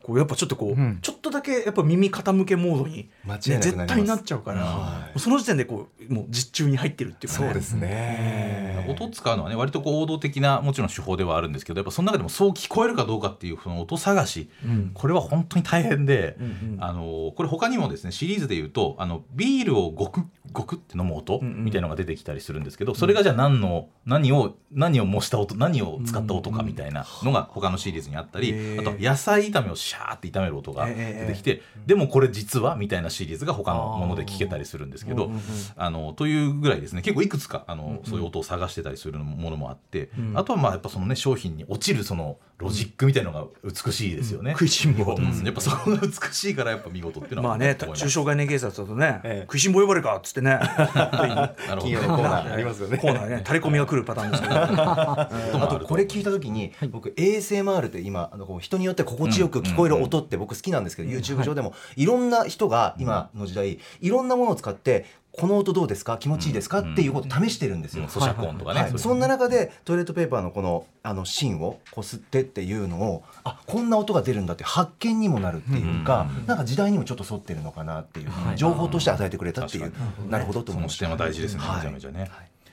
[0.02, 0.98] こうやっぱちょっとこう、うん。
[1.02, 7.60] ちょっとだけやっぱ耳傾けモードに、ね絶対になっちゃうから、もうその時点でこうもう実中に入ってるっていうかね。
[7.60, 8.86] すね。
[8.88, 14.90] 音を使うのはね割とこう王道的なもちろん手法ではあるんですけどやっぱその中でもそう聞こえるかどうかっていうその音探し、うん。
[14.94, 16.84] これは本当に大変で、うんうん。
[16.84, 21.64] あのこれ他にもですねシリーズでいうとあのビールをごくごくって飲む音うんうん。
[21.64, 35.30] みたいなのが出てきたりするんですけど、それがじゃあ何の何を何を模した音何を使った音かみたいなのが他のシリーズにあったり、あと野菜炒めをシャーって炒める音がええ出てきて、でもこれ実はみたいなシリーズが他のもので聞けたりするんですけど、
[35.76, 37.02] あのというぐらいですね。
[37.02, 44.52] 結構いくつかあの、そういう音を探してたりするものもあって、あとはまあやっぱそのね商品に落ちるそのロジックみたいなのが美しいですよね。
[44.52, 45.14] 食いしん坊。
[45.14, 45.44] うん。
[45.44, 49.40] やっぱそこが美しいからやっぱ見事っていうのはまあね中小概念警察だとね、ええ。
[49.42, 50.58] 食いしん坊呼ばれかっつってね。
[50.60, 51.80] なるほど。
[51.80, 52.98] 金曜のコーナーありますよね。
[52.98, 66.18] コーナーねタレコミが来るパターンですけどあとこれ聞いた時に僕 ASMR って今あのこう人によって心地よく聞こえる音って僕好きなんですけど YouTube 上でもいろんな人が今の時代いろんなものを使ってこの音どうですか？
[66.18, 66.80] 気持ちいいですか？
[66.80, 68.04] っていうことを試してるんですよ。
[68.08, 79.92] 咀嚼音とかね、はい、そういうそんな中でトイレットペーパーのこのあの芯をこすってっていうのをあこんな音が出るんだって発見にもなるっていうか、なんか時代にもちょっと沿ってるのかなっていう、情報として与えてくれたっていう、
[80.28, 81.76] なるほどと思いましたその視点は大事ですね、はい。
[81.76, 82.30] めちゃめちゃね。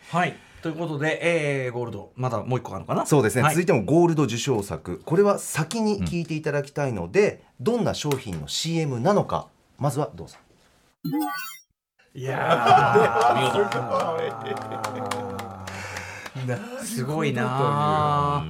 [0.10, 0.36] はい。
[0.64, 3.06] ということで、えー、ゴールドまだもう一個あるのかな？
[3.06, 3.54] そうですね、はい。
[3.54, 5.02] 続いてもゴールド受賞作。
[5.06, 10.38] これは先に聞いていただきたいので、どんな商品の CM なのかまずはどうぞ
[12.18, 18.44] いやーすごいなあ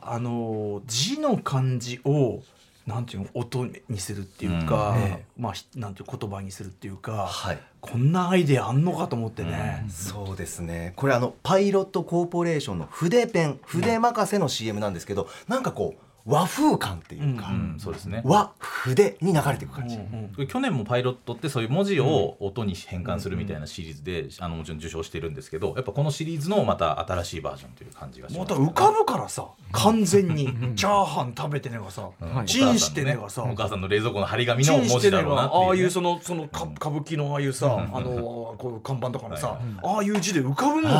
[0.00, 2.42] あの字の漢字を
[2.86, 5.02] なんていうの音にするっていうか、うん。
[5.02, 7.58] えまあひなんていう言葉にするっていうか、はい。
[7.82, 10.94] こんなアイデアあんのかと思ってね、そうですね。
[10.96, 18.22] これあのパイロットコーポレーションの筆ペン筆任せの CM なんですけど、なんかこう和風感っていうか、うんそうですね。
[18.24, 20.02] 和筆に流れていく感じ、こ
[20.38, 32.46] れ去年もパイロットってそういう文字を音に変換するみたいなシリーズで、あのもちろん受賞してるんですけどやっぱこのシリーズのまた新しいバージョンという感じがします、また浮かぶからさ完全にチャーハン食べてねがさ、うん。
[32.46, 40.94] チンしてねがさ、お母さんの冷蔵庫の張り紙チの文字だろうなっていう、ね、がああいうそのそのか歌舞伎のああいうさ、あのこう看板とかのさ、ああいう字で浮かぶのよ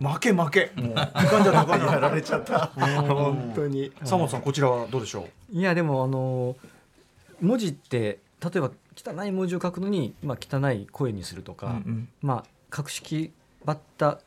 [0.00, 0.72] 負け負け。
[0.76, 0.94] もう。
[0.94, 2.66] 浮かんじゃったやられちゃった。
[2.68, 3.90] 本当に。
[4.00, 5.56] 佐本さんこちらはどうでしょう？
[5.56, 6.56] いやでもあの
[7.40, 12.08] 文字って例えば汚い文字を書くのに、まあ、汚い声にするとか、うんうん。
[12.22, 13.32] まあ格式
[13.64, 14.20] ばった、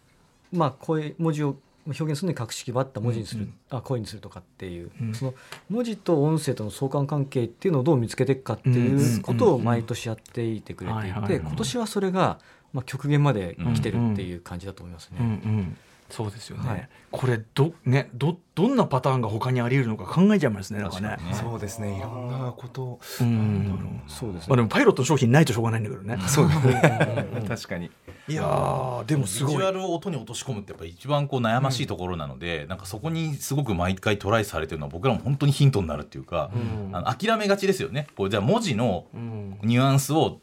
[0.51, 1.55] まあ、声文字を
[1.87, 5.15] 表現するのに格式ばった文字にする、あ声にするとかっていう、うん。
[5.15, 5.33] その
[5.69, 12.39] 文字と音声との相関関係っていうのをどう見つけていくかっていうことを毎年やっていてくれていて今年はそれが、
[12.73, 15.17] まあ、極限まで来てるっていう感じだと思いますね。
[15.19, 15.77] うんうん。
[16.09, 16.89] そうですよね、はい。
[17.09, 21.17] これどねどどんなパターンが他にあり得るのか考えちゃいますねなんかね。
[21.31, 21.97] そうですね。
[21.97, 22.99] いろんなこと。
[23.21, 24.01] うん。
[24.07, 24.47] そうですね。
[24.49, 26.47] まあでもパイロットの商品ないとしょうがないんだけどね、そう。
[26.49, 27.89] ですね確かに。
[28.27, 29.53] いやーでもすごい。
[29.53, 36.51] ビジュアルを音に落とし込むってやっぱ一番こう悩ましいところなので、なんかそこにすごく毎回トライされてるのは僕らも本当にヒントになるっていうか、
[36.91, 38.07] あの諦めがちですよね。
[38.17, 39.59] こうじゃあ文字のうん。
[39.63, 40.41] ニュアンスを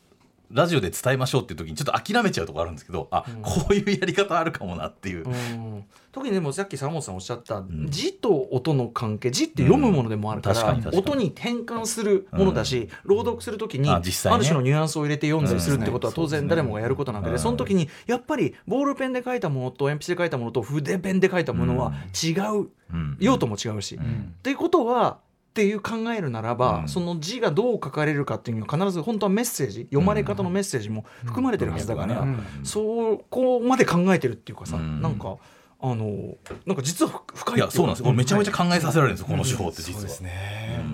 [0.50, 5.84] ラジオで伝えましょうっていう時にちょっと諦めちゃうところあるんですけどあ、こういうやり方あるかもなっていう、うん。
[6.10, 7.86] 特にでもさっき坂本さんおっしゃった、ん。
[7.88, 17.38] 字と音の関係字って読むものでもあるから,、音に変換するものだし、朗読するときにあ,、る種のニュアンスを入れて読んだりするってことはうん当然誰もがやることなわけで、うん。
[17.40, 23.16] その時にやっぱりボールペンで書いたものと鉛筆で書いたものと筆ペンで書いたものは違う、うん。
[23.20, 23.96] 用途も違うし。
[23.96, 23.98] っ
[24.42, 25.18] ていうことは
[25.58, 26.88] っていう考えるならば、うん。
[26.88, 32.40] その字がどう書かれるかっていうのは必ず本当はメッセージ読まれ方のメッセージも含まれてるはずだから、うん。
[32.62, 35.02] そこまで考えてるっていうかさ、うん。
[35.02, 35.36] なんか
[35.80, 38.02] あのなんか実は深いいやそうなんです。
[38.04, 40.84] これめちゃめちゃ考えさせられるんですよこの手法って実は、そうですね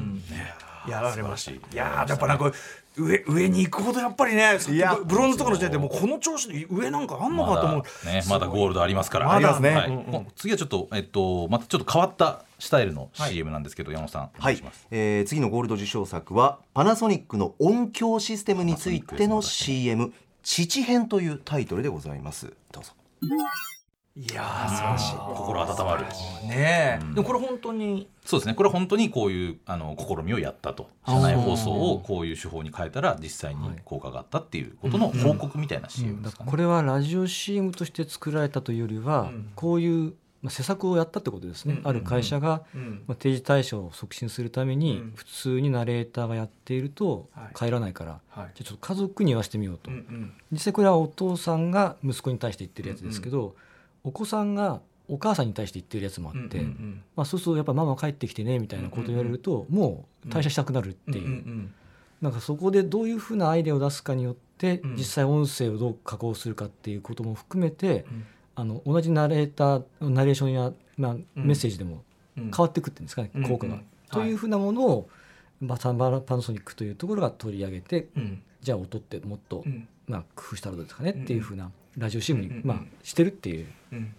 [0.88, 1.50] やられました。
[1.52, 1.74] 素晴らしい。
[1.74, 2.52] いやーやっぱなんか
[2.96, 9.26] 上上に行くほどやっぱりねいやブブロンズとかの時点でもうこの調子で上なんかあんのかと思う、まだねまだゴールドありますから。
[9.26, 9.70] まだね。
[9.70, 9.88] はい。
[9.88, 10.26] うんうん。
[10.36, 22.52] 次はちょっとえっとまたちょっと変わったスタイルの CM なんですけど、山本さんおはい願いします、、えー次のゴールド受賞作はパナソニックの音響システムについての CM「父編」というタイトルでございます。
[22.70, 22.92] どうぞ
[24.16, 25.16] いやー素晴らしい。
[25.16, 26.04] 心温まる。
[26.46, 27.14] ねえ、うん。
[27.14, 28.08] でもこれ本当に。
[28.24, 28.54] そうですね。
[28.54, 30.88] これは本当にこういうあの試みをやったと。
[31.04, 39.50] 社内放送をこういう手法に変えたら実際に効果があったっていうことの報告みたいな CM ですかね、これはラジオ CM として作られたというよりは、うん。
[39.56, 43.02] こういう、まあ、施策をやったってことですね、うんある会社が、うん。
[43.08, 45.12] まあ、定時対処を促進するために、うん。
[45.16, 47.54] 普通にナレーターがやっているとはい。
[47.56, 48.50] 帰らないから、はい。
[48.54, 49.90] じゃあちょっと家族に言わせてみようと、
[50.52, 53.56] 実際これはお父さんが息子に対して言ってるやつですけど、
[54.04, 61.74] お子さんがお母さんに対して言ってるやつもあって、うんうんまあ、そうするとやっぱママ帰ってきてねみたいなことを言われると、もう退社したくなるっていう、うんうん
[62.24, 64.96] なんかそこでどういうふうなアイデアを出すかによって、うん。
[64.96, 68.24] 実際音声をどう加工するかっていうことも含めて、うん。
[68.56, 72.02] あの同じナレーターナレーションや、まあ、メッセージでも
[72.38, 72.44] うん。
[72.44, 73.74] 変わっていくっていうんですかね、うん効果が。
[73.74, 75.08] うんというふうなものを、
[75.60, 78.42] まあ、サンバパナソニックというところが取り上げて、うん。
[78.62, 79.86] じゃあ音ってもっと、うん。
[80.06, 83.66] まあ、工夫したらどうですかねっていうふうなラジオ CM に、うんまあ、してるっていう。
[83.92, 84.14] うん。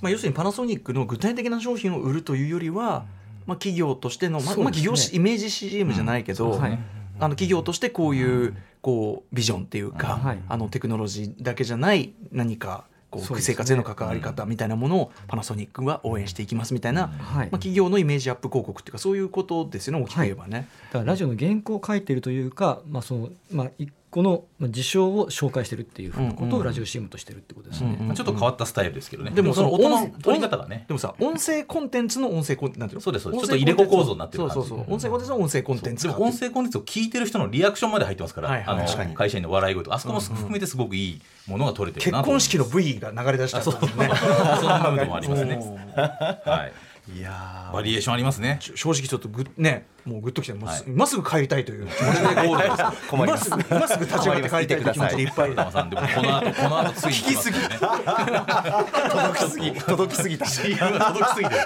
[0.00, 3.04] まあ、要するにパナソニックの具体的な商品を売るというよりは、
[3.46, 4.62] まあ、企業としての、まあね。
[4.62, 6.60] まあ、企業しイメージ CM じゃないけど、うん。
[6.60, 6.78] はい
[7.18, 10.38] あの企業としてこういうこうビジョンっていうか、はい。
[10.48, 17.50] あのテクノロジーだけじゃない何かこう生活への関わり方みたいなものをパナソニックは応援していきますみたいな、まあ、はい。
[17.50, 20.68] 企業のイメージアップ広告っていうかそういうことですよね大きく言えばね。
[20.88, 27.96] だからラジオの原稿を書いているというか、まあそのまあ、一個のまあ事象を紹介してるっていうふうなことをラジオ CM としてるってことですね。
[27.98, 29.30] うんまあちょっと変わったスタイルですけどね。
[29.30, 30.84] でもその音の音取り方がね。
[30.86, 33.00] でもさ音声コンテンツの音声コンなんていうの？
[33.00, 33.42] そうですそうです。
[33.42, 34.54] ちょっと入れ子構造になってる感じ。
[34.54, 34.94] そうそうそう。
[34.94, 42.50] 音声コンテンツの音声コンテンツでも音声コンテンツを聞いてる人のリアクションまで入ってますから、はいはいあの確かに会社員の笑い声とかあそこも含めてすごくいいものが取れてる結なと思います。
[42.50, 43.62] 婚式の V が流れ出した。
[43.62, 45.56] そんな部分もありますね。
[45.96, 46.72] はい。
[47.08, 48.58] いやバリエーションありますね。
[48.60, 53.08] 正直ちょっとぐねもうグッときてもうすはい今すぐ帰りたいという気持ちでゴールです。
[53.08, 57.68] 困ります 今すぐ立ち上がって帰りたいという気持ちでいっぱいでもこの後この後ついに来ますよね。
[59.10, 61.56] 届きすぎ届きすぎた CM が届きすぎて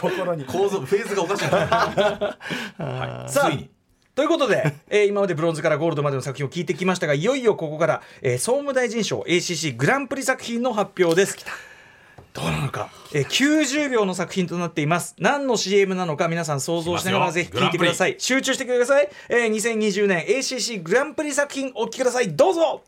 [0.00, 1.44] 心に構造フェーズがおかしい。
[1.44, 3.30] はい。
[3.30, 3.70] さあついに。
[4.14, 11.36] ということで、 えー今までブロンズからゴールドまでの作品を聞いてきましたがいよいよここから、えー総務大臣賞 ACC グランプリ作品の発表です。
[12.38, 15.14] どうなのか、えー90秒の作品となっています。
[15.18, 18.16] 何の CM なのか皆さん想像しながらぜひ聞いてください。
[18.18, 22.34] 集中してください、えー2020年 ACC グランプリ作品お聞きください。
[22.34, 22.82] どうぞ。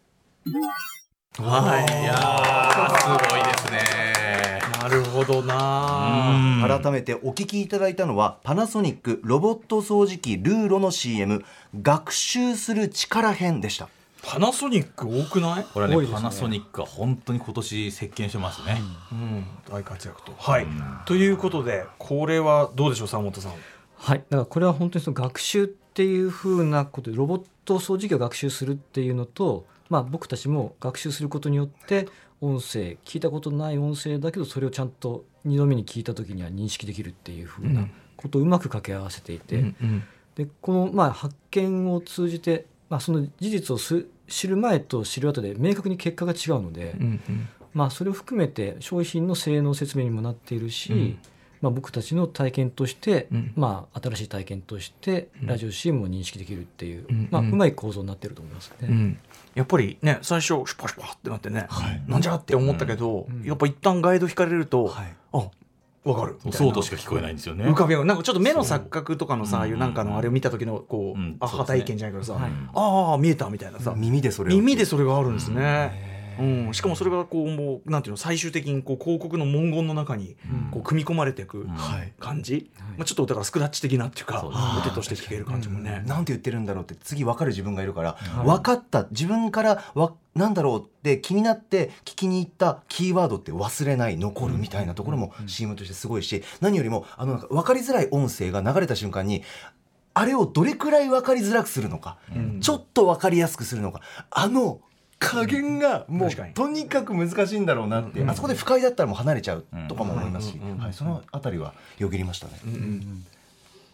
[1.38, 2.02] はい。
[2.02, 4.60] いやーすごいですね。
[4.82, 6.80] なるほどなうん。
[6.82, 11.44] 改めてお聞きいただいたのはパナソニックロボット掃除機ルーロの CM
[11.82, 13.88] 学習する力編でした
[14.22, 15.64] パナソニック多くない？
[15.64, 16.16] これはね多いですね。
[16.16, 18.80] パナソニックは本当に今年席巻してますね。
[19.12, 19.44] うん。
[19.70, 20.34] 大活躍と。
[20.38, 20.66] はい。
[21.06, 23.52] ということでこれはどうでしょう沢本さん。
[23.96, 32.08] はい、だからこれは本当にその学習っていうふうなことでロボット掃除機を学習するっていうのと、まあ、僕たちも学習することによって
[32.40, 39.74] 音声聞いたことない音声だけどそれをちゃんと2度目に聞いた時には認識できるっていうふうなことをうまく掛け合わせていて、
[40.34, 46.94] でこのまあ発見を通じて、まあ、その事実をす知る前と知る後で明確に結果が違うので、
[47.72, 51.18] まあ、それを含めて商品の性能説明にもなっているし、うん。
[51.60, 53.52] まあ、僕たちの体験として、うん。
[53.54, 55.46] まあ、新しい体験としてうん。
[55.46, 58.88] ラジオ CM を認識できるっていう、うんまあ、ううんまい構造になってると思いますね。
[58.88, 59.18] うん。
[59.54, 61.66] やっぱりね最初シュパシュパってなってね、
[62.06, 65.14] なんじゃって思ったけど、やっぱ一旦ガイド引かれると、はい。
[65.32, 65.50] あ
[66.04, 66.36] わかる。
[66.50, 67.64] そうとしか聞こえないんですよね。
[67.64, 71.36] 浮かびなんかちょっと目の錯覚とかのさああいうなんかうんのあれを見た時のこう、うん。
[71.40, 74.56] アハ体験じゃないけどさ、はいああ見えたみたいなさ、耳でそれを。
[74.56, 76.09] 耳でそれがあるんですね。
[76.40, 80.36] うん、しかもそれがこうもうなんていうの最終的にこう広告の文言の中に
[80.70, 84.68] こう組み込まれていくはい感じ、まあ、ちょっとだからスクラッチ的なっていうかそうですね。
[84.86, 86.02] 音として聞ける感じもね。
[86.06, 99.42] なんて言ってるんだろうって次分かる自分がいるから、分かった自分からわなんだろうって気になって聞きに行ったキーワードって忘れない残るみたいなところも CM としてすごいし何よりもあのなんか分かりづらい音声が流れた瞬間に
[100.14, 102.60] あれをどれくらい分かりづらくするのか、ん。
[102.60, 104.00] ちょっと分かりやすくするのか
[104.30, 104.80] あの
[105.20, 110.60] 加減がもうとにかく難しいんだろうなって、あそこで不快だったらもう離れちゃうとかも思いますし、
[110.92, 112.54] そのあたりはよぎりましたね。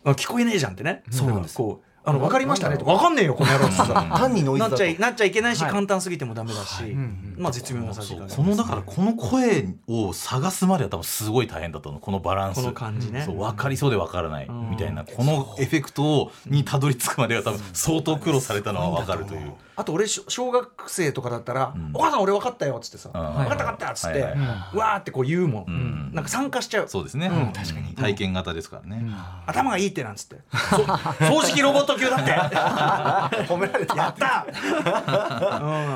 [0.04, 1.02] あ聞こえねえじゃんってね。
[1.10, 1.56] そうなんです。
[1.56, 3.86] こうあの分かりましたねと分かんねえよこの野郎ってさ
[4.16, 4.76] 単にノイズだと。
[4.76, 5.72] ちゃいなっちゃいけないし、はい。
[5.72, 6.84] 簡単すぎてもダメだし、
[7.36, 8.82] まあ絶妙なさじ加減このだから。
[8.82, 11.98] この声を探すまでは多分すごい大変だったの。
[11.98, 12.58] このバランス。
[12.58, 13.24] この感じね。
[13.26, 15.04] そう分かりそうで分からないんみたいな。
[15.04, 21.90] このエフェクトをにたどり着くまでは多分相当苦労されたのは分かるというあと俺し小学生とかだったら「ん。
[21.94, 26.14] お母さん俺分かったよ」っつってさ「うん分かった分かった」っつってはいはいはうわーってこう言うもん、ん。
[26.14, 26.88] なんか参加しちゃう。
[26.88, 27.26] そうですね。
[27.26, 27.52] うん。
[27.52, 27.94] 確かに。
[27.94, 29.04] 体験型ですからね。
[29.46, 30.36] 頭がいいってなんつって。
[30.50, 32.32] そ掃除機ロボット級だって。
[33.52, 33.94] 褒められた。
[33.96, 34.46] やった、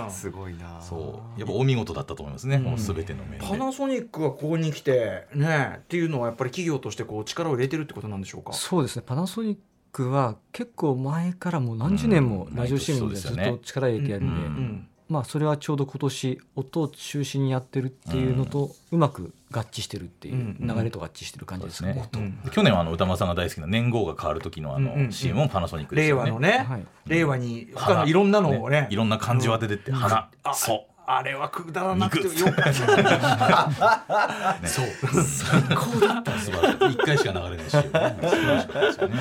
[0.04, 0.10] うん。
[0.10, 0.80] すごいな。
[0.80, 1.40] そう。
[1.40, 2.58] やっぱお見事だったと思いますね。
[2.58, 3.46] この全ての面で。
[3.46, 8.52] パナソニックがここに来てねっていうのはやっぱり企業としてこう力を入れてるってことなんでしょうか？
[8.52, 9.02] そうですね。
[9.06, 9.58] パナソニッ
[9.92, 14.86] クは結構前からもう何十年もうんラジオ CM でずっと力入れてやるんで、うんうん。
[15.08, 22.08] まあ、それはちょうど今年音を中心にやってるっていうのとうまく合致してるっていううん流れと合致してる感じですね。
[22.14, 24.92] うん去年はあの歌丸さんが大好きな年号が変わる時のあうんうん。
[24.92, 26.26] うんの CM もパナソニックですよね。
[26.26, 26.86] 令和のね、はい。
[27.06, 28.86] 令和に他のいろんなのをね。
[28.90, 30.28] いろんな漢字を当ててって花。
[30.44, 32.70] あそあれはくだらなくて肉よかった。
[32.70, 34.86] うそう。
[35.26, 36.38] 最高だった。
[36.38, 39.16] 素晴らしい一回しか流れない CM ね素晴らしかったですよね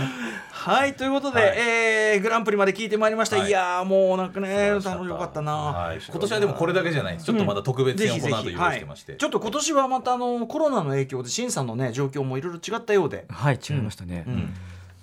[0.60, 1.58] はいということで、はい。
[1.58, 3.48] えーグランプリまで聞いてまいりました、はい。
[3.48, 6.00] い、やーもうなんかね楽しかったな、はい。
[6.06, 7.14] 今年はでもこれだけじゃない。
[7.14, 9.14] ですちょっとまた特別編をこの後用意してまして。
[9.14, 9.20] はい。
[9.20, 14.54] ちょっと今年はまたあのコロナの影響で審査のね状況もいろいろ違ったようで、はい違いましたね、うん。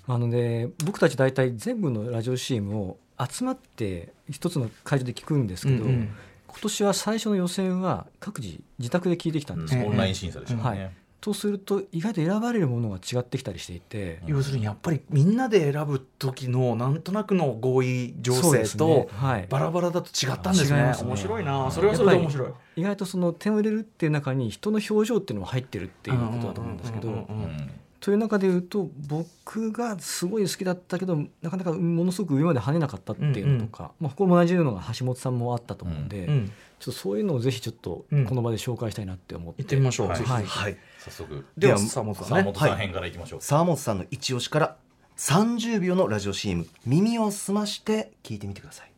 [0.09, 6.09] あのね僕たち大体全部のラジオ CM を集まって一つの会場で聞くんですけど、うんうん。
[6.49, 10.79] 今年は最初の予選は各自自宅で聞いてきたんですよ、オンライン審査でしたもんはい。
[10.79, 18.79] ね、とすると意外と選ばれるものが違ってきたりしていて、要するにやっぱりみんなで選ぶ時のなんとなくの合意情勢そうですね。
[18.79, 19.47] とはい。
[19.49, 20.83] バラバラだと違ったんですね。
[20.83, 20.95] ね。
[21.03, 21.71] 面白いな。
[21.71, 22.49] それはそれで面白い。
[22.77, 27.71] 意外とその点を入れるっていう中に人の表情っていうのも入ってるっていうことだと思うんですけど、うんうんうんうんうん。
[28.01, 38.27] という中で言うと僕がすごい好きだったけどなかなかものすごく上まで跳ねなかったっていうのとか、まあ、ここも同じようなのが橋本さんもあったと思うんで、うんちょっとそういうのをぜひちょっとうん。
[38.27, 40.23] この場で紹介したいなって思って、行ってみましょう、はい。
[40.23, 40.77] はいはい。
[40.99, 41.45] 早速。
[41.57, 44.77] では沢本さん沢ね本さん編からいきましょう、沢本さんの一押しから
[45.17, 48.93] 30秒のラジオ CM 耳を澄まして聞いてみてください。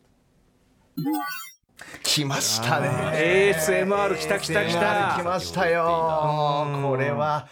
[2.03, 2.89] 来ましたね。
[3.55, 5.15] ASMR 来た来た来た。
[5.17, 6.67] 来ましたよ。
[6.67, 7.47] うんこれは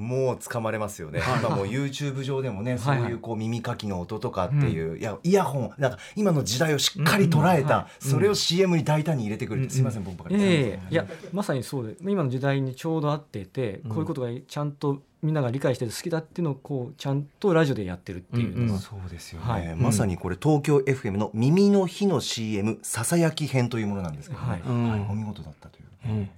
[0.00, 1.20] もう掴まれますよね。
[1.40, 18.78] 今もう YouTube 上でもねそういうこう耳かきの音とかっていういやイヤホンなんか今の時代をしっかり捉えたそれを CM に大胆に入れてくるってすいません僕ばかりいやまさにそうで今の時代にちょうど合っていて、こういうことがちゃんとみんなが理解してて好きだっていうのをこうちゃんとラジオでやってるっていううんうん。
[18.78, 19.66] そうですよはい。
[19.66, 24.48] ねまさにこれ東京 FM の耳の日の CM ささやき編というものなんですけどね。
[24.48, 24.62] はい。
[24.62, 25.10] うん。
[25.10, 26.08] お見事だったという。
[26.08, 26.30] うん。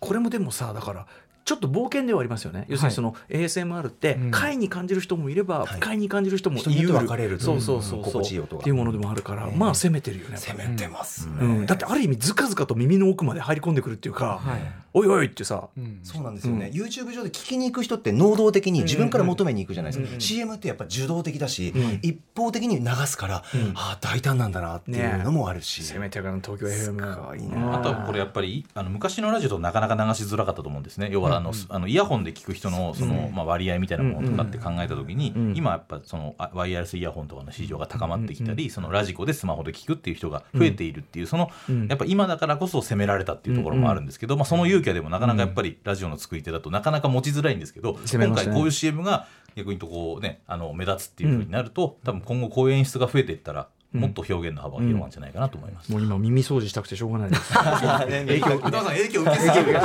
[0.00, 1.06] これもでもさだから
[1.46, 2.66] ちょっと冒険ではありますよね。
[2.68, 4.30] 要するにその ASMR ってうん。
[4.32, 5.66] 快に感じる人もいればはい。
[5.68, 7.38] 不快に感じる人もいる分かれる。
[7.38, 7.98] とそうそうそう。
[8.00, 8.04] うん。
[8.04, 8.60] そう心地いい音が。
[8.60, 11.32] っていうものでもあるからまあ攻めてるよね攻めてますね。
[11.40, 14.60] うん、だってある意味ずかずかと耳の奥まで入り込んでくるっていうかはい
[14.92, 15.68] 「おいおい」ってさ。
[15.78, 16.00] うん。
[16.02, 22.00] そうなんですよね、YouTube 上で聞きに行く人って能動的に自分から求めに行くじゃないですか、CM ってやっぱ受動的だし、うん。
[22.02, 23.42] 一方的に流すから、あ
[23.74, 31.08] あ大胆なんだなっていうのもあるし、攻めてるから東京 FM あとはこれやっぱりあの昔のラジオとなかなか流しづらかったと思うんですね。
[31.12, 55.90] 要はあの、あのイヤホンで聞く人のその、まあ、割合みたいなものとかって考えた時に、うん今やっぱそのあワイヤレスイヤホンとかの市場が高まってきたり、そのラジコでスマホで聞くっていう人が増えているっていうその、うんやっぱ今だからこそ攻められたっていうところもあるんですけど、まあ、その勇気はでもなかなかやっぱりラジオの作り手だとなかなか持ちづらいんですけど、今回こういう CM が逆にとこうねあの目立つっていうふうになると、多分今後こういう演出が増えていったら、もっと表現の幅が広がるんじゃないかなと思います。
[55.90, 57.52] もう今耳掃除したくてしょうがないです。
[57.52, 59.80] 影響さん影響受けすぎる。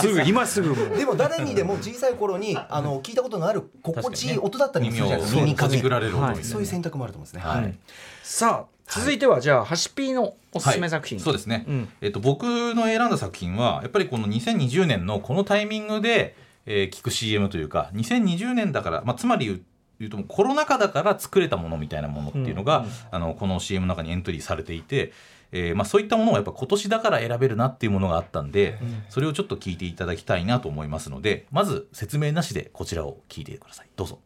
[0.00, 5.40] すぐ今すぐでも誰にでも小さい頃にあの聞いたことのある心地いい音だったりもす耳をるじゃないですか。
[5.40, 7.74] 耳かじくられる音みたいな、そういう選択もあると思うんですね、はい。
[8.22, 11.24] さあ続いてはじゃあハシピーのおすすめ作品、はい。
[11.24, 11.88] そうですね、うん。
[12.00, 16.36] えっと、僕の選んだ作品はやっぱりこの2020年のこのタイミングで、
[16.66, 19.62] えー聞く CM というか2020年だから、まあ、つまり
[20.08, 25.12] 言うともうコロナ禍だから作れたものみたいなものっていうのが、あのこの CM の中にエントリーされていて、
[25.52, 28.78] えーまあ、そういったものをやっぱ今年だから選べるなっていうものがあったんで、
[29.08, 33.88] それをちょっと聞いていただきたいなと思いますのでまず説明なしでこちらを聞いてください。
[33.96, 34.18] どうぞ。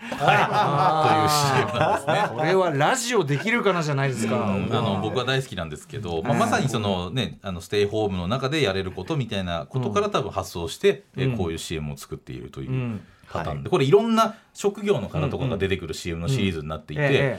[0.00, 2.38] はい、という CM なんですね。
[2.38, 13.00] これはラジオできるかなじゃないですか、あの僕は大好きなんですけど、まあ、まさにその、ね、あのステイホームの中でやれることみたいなことから多分発想して、えーこういう CM を作っているといううん
[13.30, 17.38] パターンで、これいろんな職業の方とかが出てくる CM のシリーズになっていて、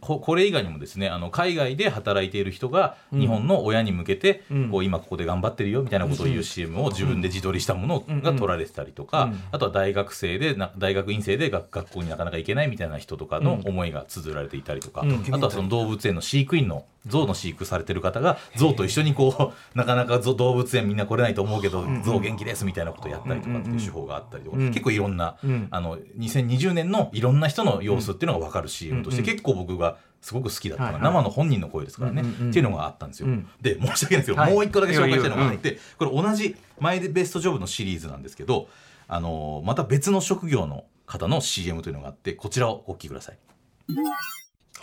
[0.00, 4.70] これ以外にもですねあの海外で働いている人が日本の親に向けて、うん。
[4.72, 15.24] こう今ここで頑張ってるよみたいなことを言う CM を自分で自撮りしたものが撮られてたりとか、あとは大学生でな大学院生で学学校になかなか行けないみたいな人とかの思いが綴られていたりとか、うん。
[15.30, 24.68] あとはその動物園の飼育員の象の飼育されてる方が象と一緒にこう なかなかゾ動物園みんな来れないと思うけど象元気ですみたいなことをやったりとかっていう手法があったりとか、うん。
[24.68, 25.68] 結構いろんな、うん。
[25.70, 25.98] あの
[26.40, 31.12] 2020年のいろんな人の様子っていうのが分かる CM として結構僕がすごく好きだったのが、はいはい。
[31.14, 32.50] 生の本人の声ですからね、うんうんうん。
[32.50, 33.26] っていうのがあったんですよ。
[33.28, 33.48] うん。
[33.60, 34.54] で申し訳ないんですけど、はい。
[34.54, 38.68] もう一個だけ紹介したいのがあってこれ同じ「マイベストジョブ」のシリーズなんですけど、
[39.08, 43.38] あのまた別の職業の方の CM というのがあってこちらをお聞きください。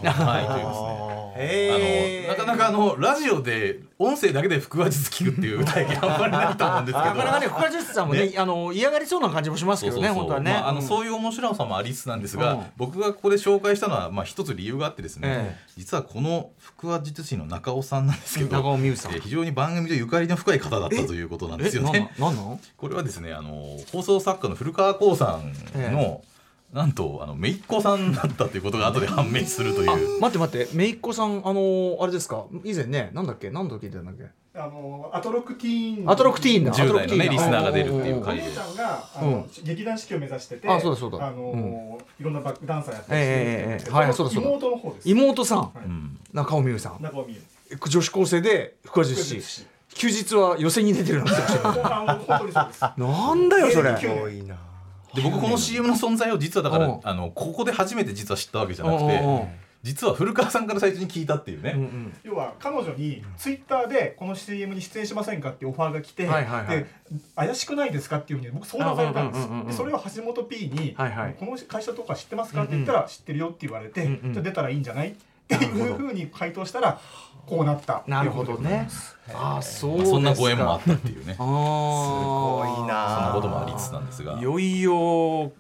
[0.02, 2.28] はい、というですね。
[2.30, 7.16] あのなかなかあのラジオで音声だけで腹話術聞くっていう体験あんまりないと思うんですけど。
[7.16, 10.52] なかなかね、深谷さんもねあの嫌がりそうな感じもしますけどね、本当はね。
[10.52, 10.88] まあ、あのうん。
[10.88, 12.64] そういう面白さもありつつなんですが、うん。
[12.78, 15.72] 僕がここで紹介したのは、まあ、一つ理由があってですね、ええ。
[15.78, 19.14] 実はこの腹話術師の中尾さんなんですけど中尾美優さん。
[19.14, 22.12] えー非常に番組とゆかりの深い方だったということなんですよね。
[22.18, 22.60] なんなん？
[22.78, 25.54] これはですねあの放送作家の古川耕さん
[25.92, 26.22] の、
[26.74, 30.20] なんとあの姪っ子さんだったということが後で判明するという。
[30.22, 34.26] 待って待って、姪っ子さん、あのあれですか、以前ね、なんだっけ、何度聞いてたんだっけ？
[34.56, 36.10] あのアトロクティーン。
[36.10, 36.74] アトロクティーンだ。
[36.74, 37.32] 10代のねアトロクティーンだ。
[37.32, 38.42] リスナーが出るっていうお回で。
[38.44, 39.50] 姉ちゃんがあのうん。
[39.64, 41.28] 劇団四季を目指しててあそうだそうだ。
[41.28, 44.50] あのいろんなバックダンサーやったりしてええええるはいそうだそうだ。
[44.50, 45.10] 妹の方です。
[45.10, 45.70] 妹さん、はい。
[45.86, 46.20] うん。
[46.34, 47.02] 中尾美優さん。
[47.02, 47.42] 中尾美優。
[47.88, 49.66] 女子高生で、深谷氏。
[49.94, 51.28] 休日は予選に出てるなん
[52.98, 53.92] なんだよ、それ。
[53.92, 54.56] ええ多いな
[55.14, 57.00] で僕この CM の存在を実はだから、うん。
[57.04, 59.48] あのここで初めて実は知ったわけじゃなくて
[59.82, 66.80] 実は古川さんから最初に聞いたっていうね、うんうん要は彼女にツイッターでこの CM に出演しませんかっていうオファーが来て、はいはいはい。
[66.80, 66.86] で
[67.36, 69.32] 怪しくないですかっていうふうに僕相談されたん
[69.66, 69.78] です。
[69.78, 71.36] それを橋本 P に、はいはい。
[71.40, 75.14] この会社とか知ってますかって言ったら、知ってるよって言われて、うんうんじゃあ出たらいいんじゃないっ
[75.48, 77.00] ていうふうに回答したら
[77.48, 78.88] こうなったなるほどね
[79.34, 80.20] ああそうですか。
[80.20, 81.34] まあそんなご縁もあったっていうね。
[81.34, 84.38] すごいなそんなこともありつつなんですが。
[84.40, 84.92] いよいよ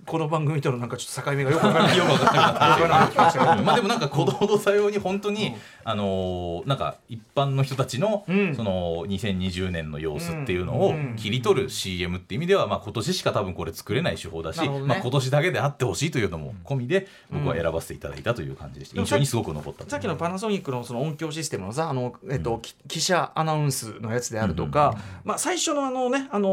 [0.06, 1.98] この番組とのなんかちょっと境目がよくわからない。
[1.98, 8.56] よくわからなくなってきまあでもなんか子供とさように本当に、あのーなんか一般の人たちの、うん。
[8.56, 11.16] その2020年の様子っていうのをうん。
[11.16, 14.70] 切り取る CM っていう意味では、まあ今年しか多分これ作れない手法だし、ね。
[14.80, 19.02] まあ今年だけであってほしいというのも込みで僕は選ばせていただいたという感じでした。
[19.02, 26.50] うん印象にすごく残ったとさっきのパナソニックのその音響システムのさあの、えっとき記者アナウンスのやつであるとか、まあ、最初のあのね、あの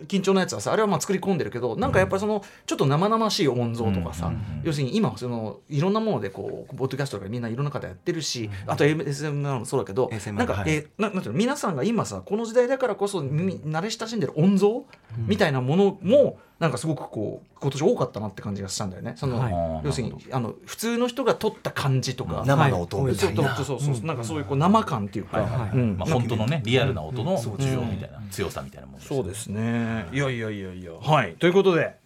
[0.00, 10.70] ー緊張のやつはさあれはまあ作り込んでるけどなんかやっぱりそのちょっと生々しい音像とかさ、うん要するに今そのいろんなものでこうポッドキャストとかみんないろんな方やってるし、あと ASMR もそうだけどなんか、はい。
[10.70, 14.84] えーななんていうの皆さんが今さこの時代だからこそ耳慣れ親しんでる音像、
[15.18, 19.14] みたいなものもなんかすごくこう今年多かったなって感じがしたんだよね。
[19.16, 19.86] そのはい。
[19.86, 23.80] 要するにあの普通の人が撮った感じとか、生の音みたそういな、そうそう。
[23.80, 25.70] そう、なんかそういうこう生感っていうか、はいはいはい。
[25.70, 25.96] うん。
[25.98, 30.06] まあ、本当のねリアルな音の需要みたいな、強さみたいなものそうですね。
[30.12, 32.03] いやいやいやいや、はい、ということで。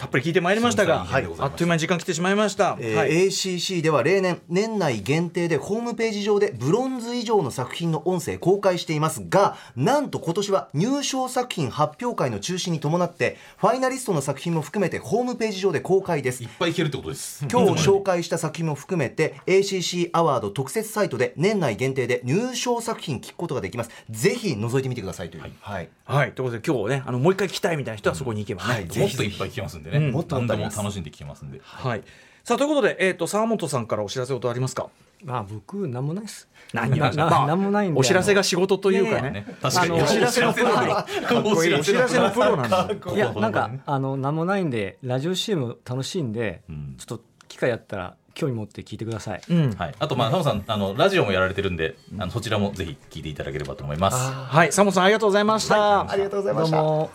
[0.00, 1.28] たっぷり聞いてまいりましたが、はい。
[1.38, 2.78] あっという間に時間来てしまいました。
[2.80, 3.10] えーはい。
[3.26, 16.42] ACC では例年年内限定でホームページ上でブロンズ以上の作品の音声公開していますがなんと今年は入賞作品発表会の中止に伴ってファイナリストの作品も含めてホームページ上で公開です。
[16.42, 17.46] いっぱいいけるってことです。
[17.50, 23.90] 今日紹介した作品も含めて ACC アワード特設サイトで年内限定で入賞作品聞くことができます。
[24.08, 25.42] ぜひ覗いてみてくださいという。
[25.60, 28.72] はい、はい、ということで、今日ね、あのもう一回聞きたいみたいな人はそこに行けばね。
[28.72, 28.84] はい。
[28.84, 32.02] もっといっぱい聞けますんでね、うんもっとも楽しんで聞けますんではい。
[32.44, 34.88] さあ、ということで、えっ、と、沢本さんからお知らせことありますか？
[35.24, 36.48] まあ僕なんもないです。
[36.72, 39.44] 何ななまあなんもないんでお知らせが仕事というかね。
[39.60, 40.68] 確かにあのお知らせのプロ。
[40.70, 41.06] か
[41.40, 42.90] っこいいお知らせのプロなんだ。
[43.14, 49.42] いやなんかあのなんもないんでラジオ CM 楽しいんで、んちょっと機会あったら興味持って聞いてください。
[49.50, 49.72] うん。
[49.72, 56.10] はい、あとまあタモさんあのラジオもやられてるんであのそちらもぜひ聞いていただければと思いますはい、沢本さん、ありがとうございました。
[56.10, 57.10] ありがとうございまどうしたも。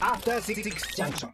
[0.00, 1.32] After Six Junction.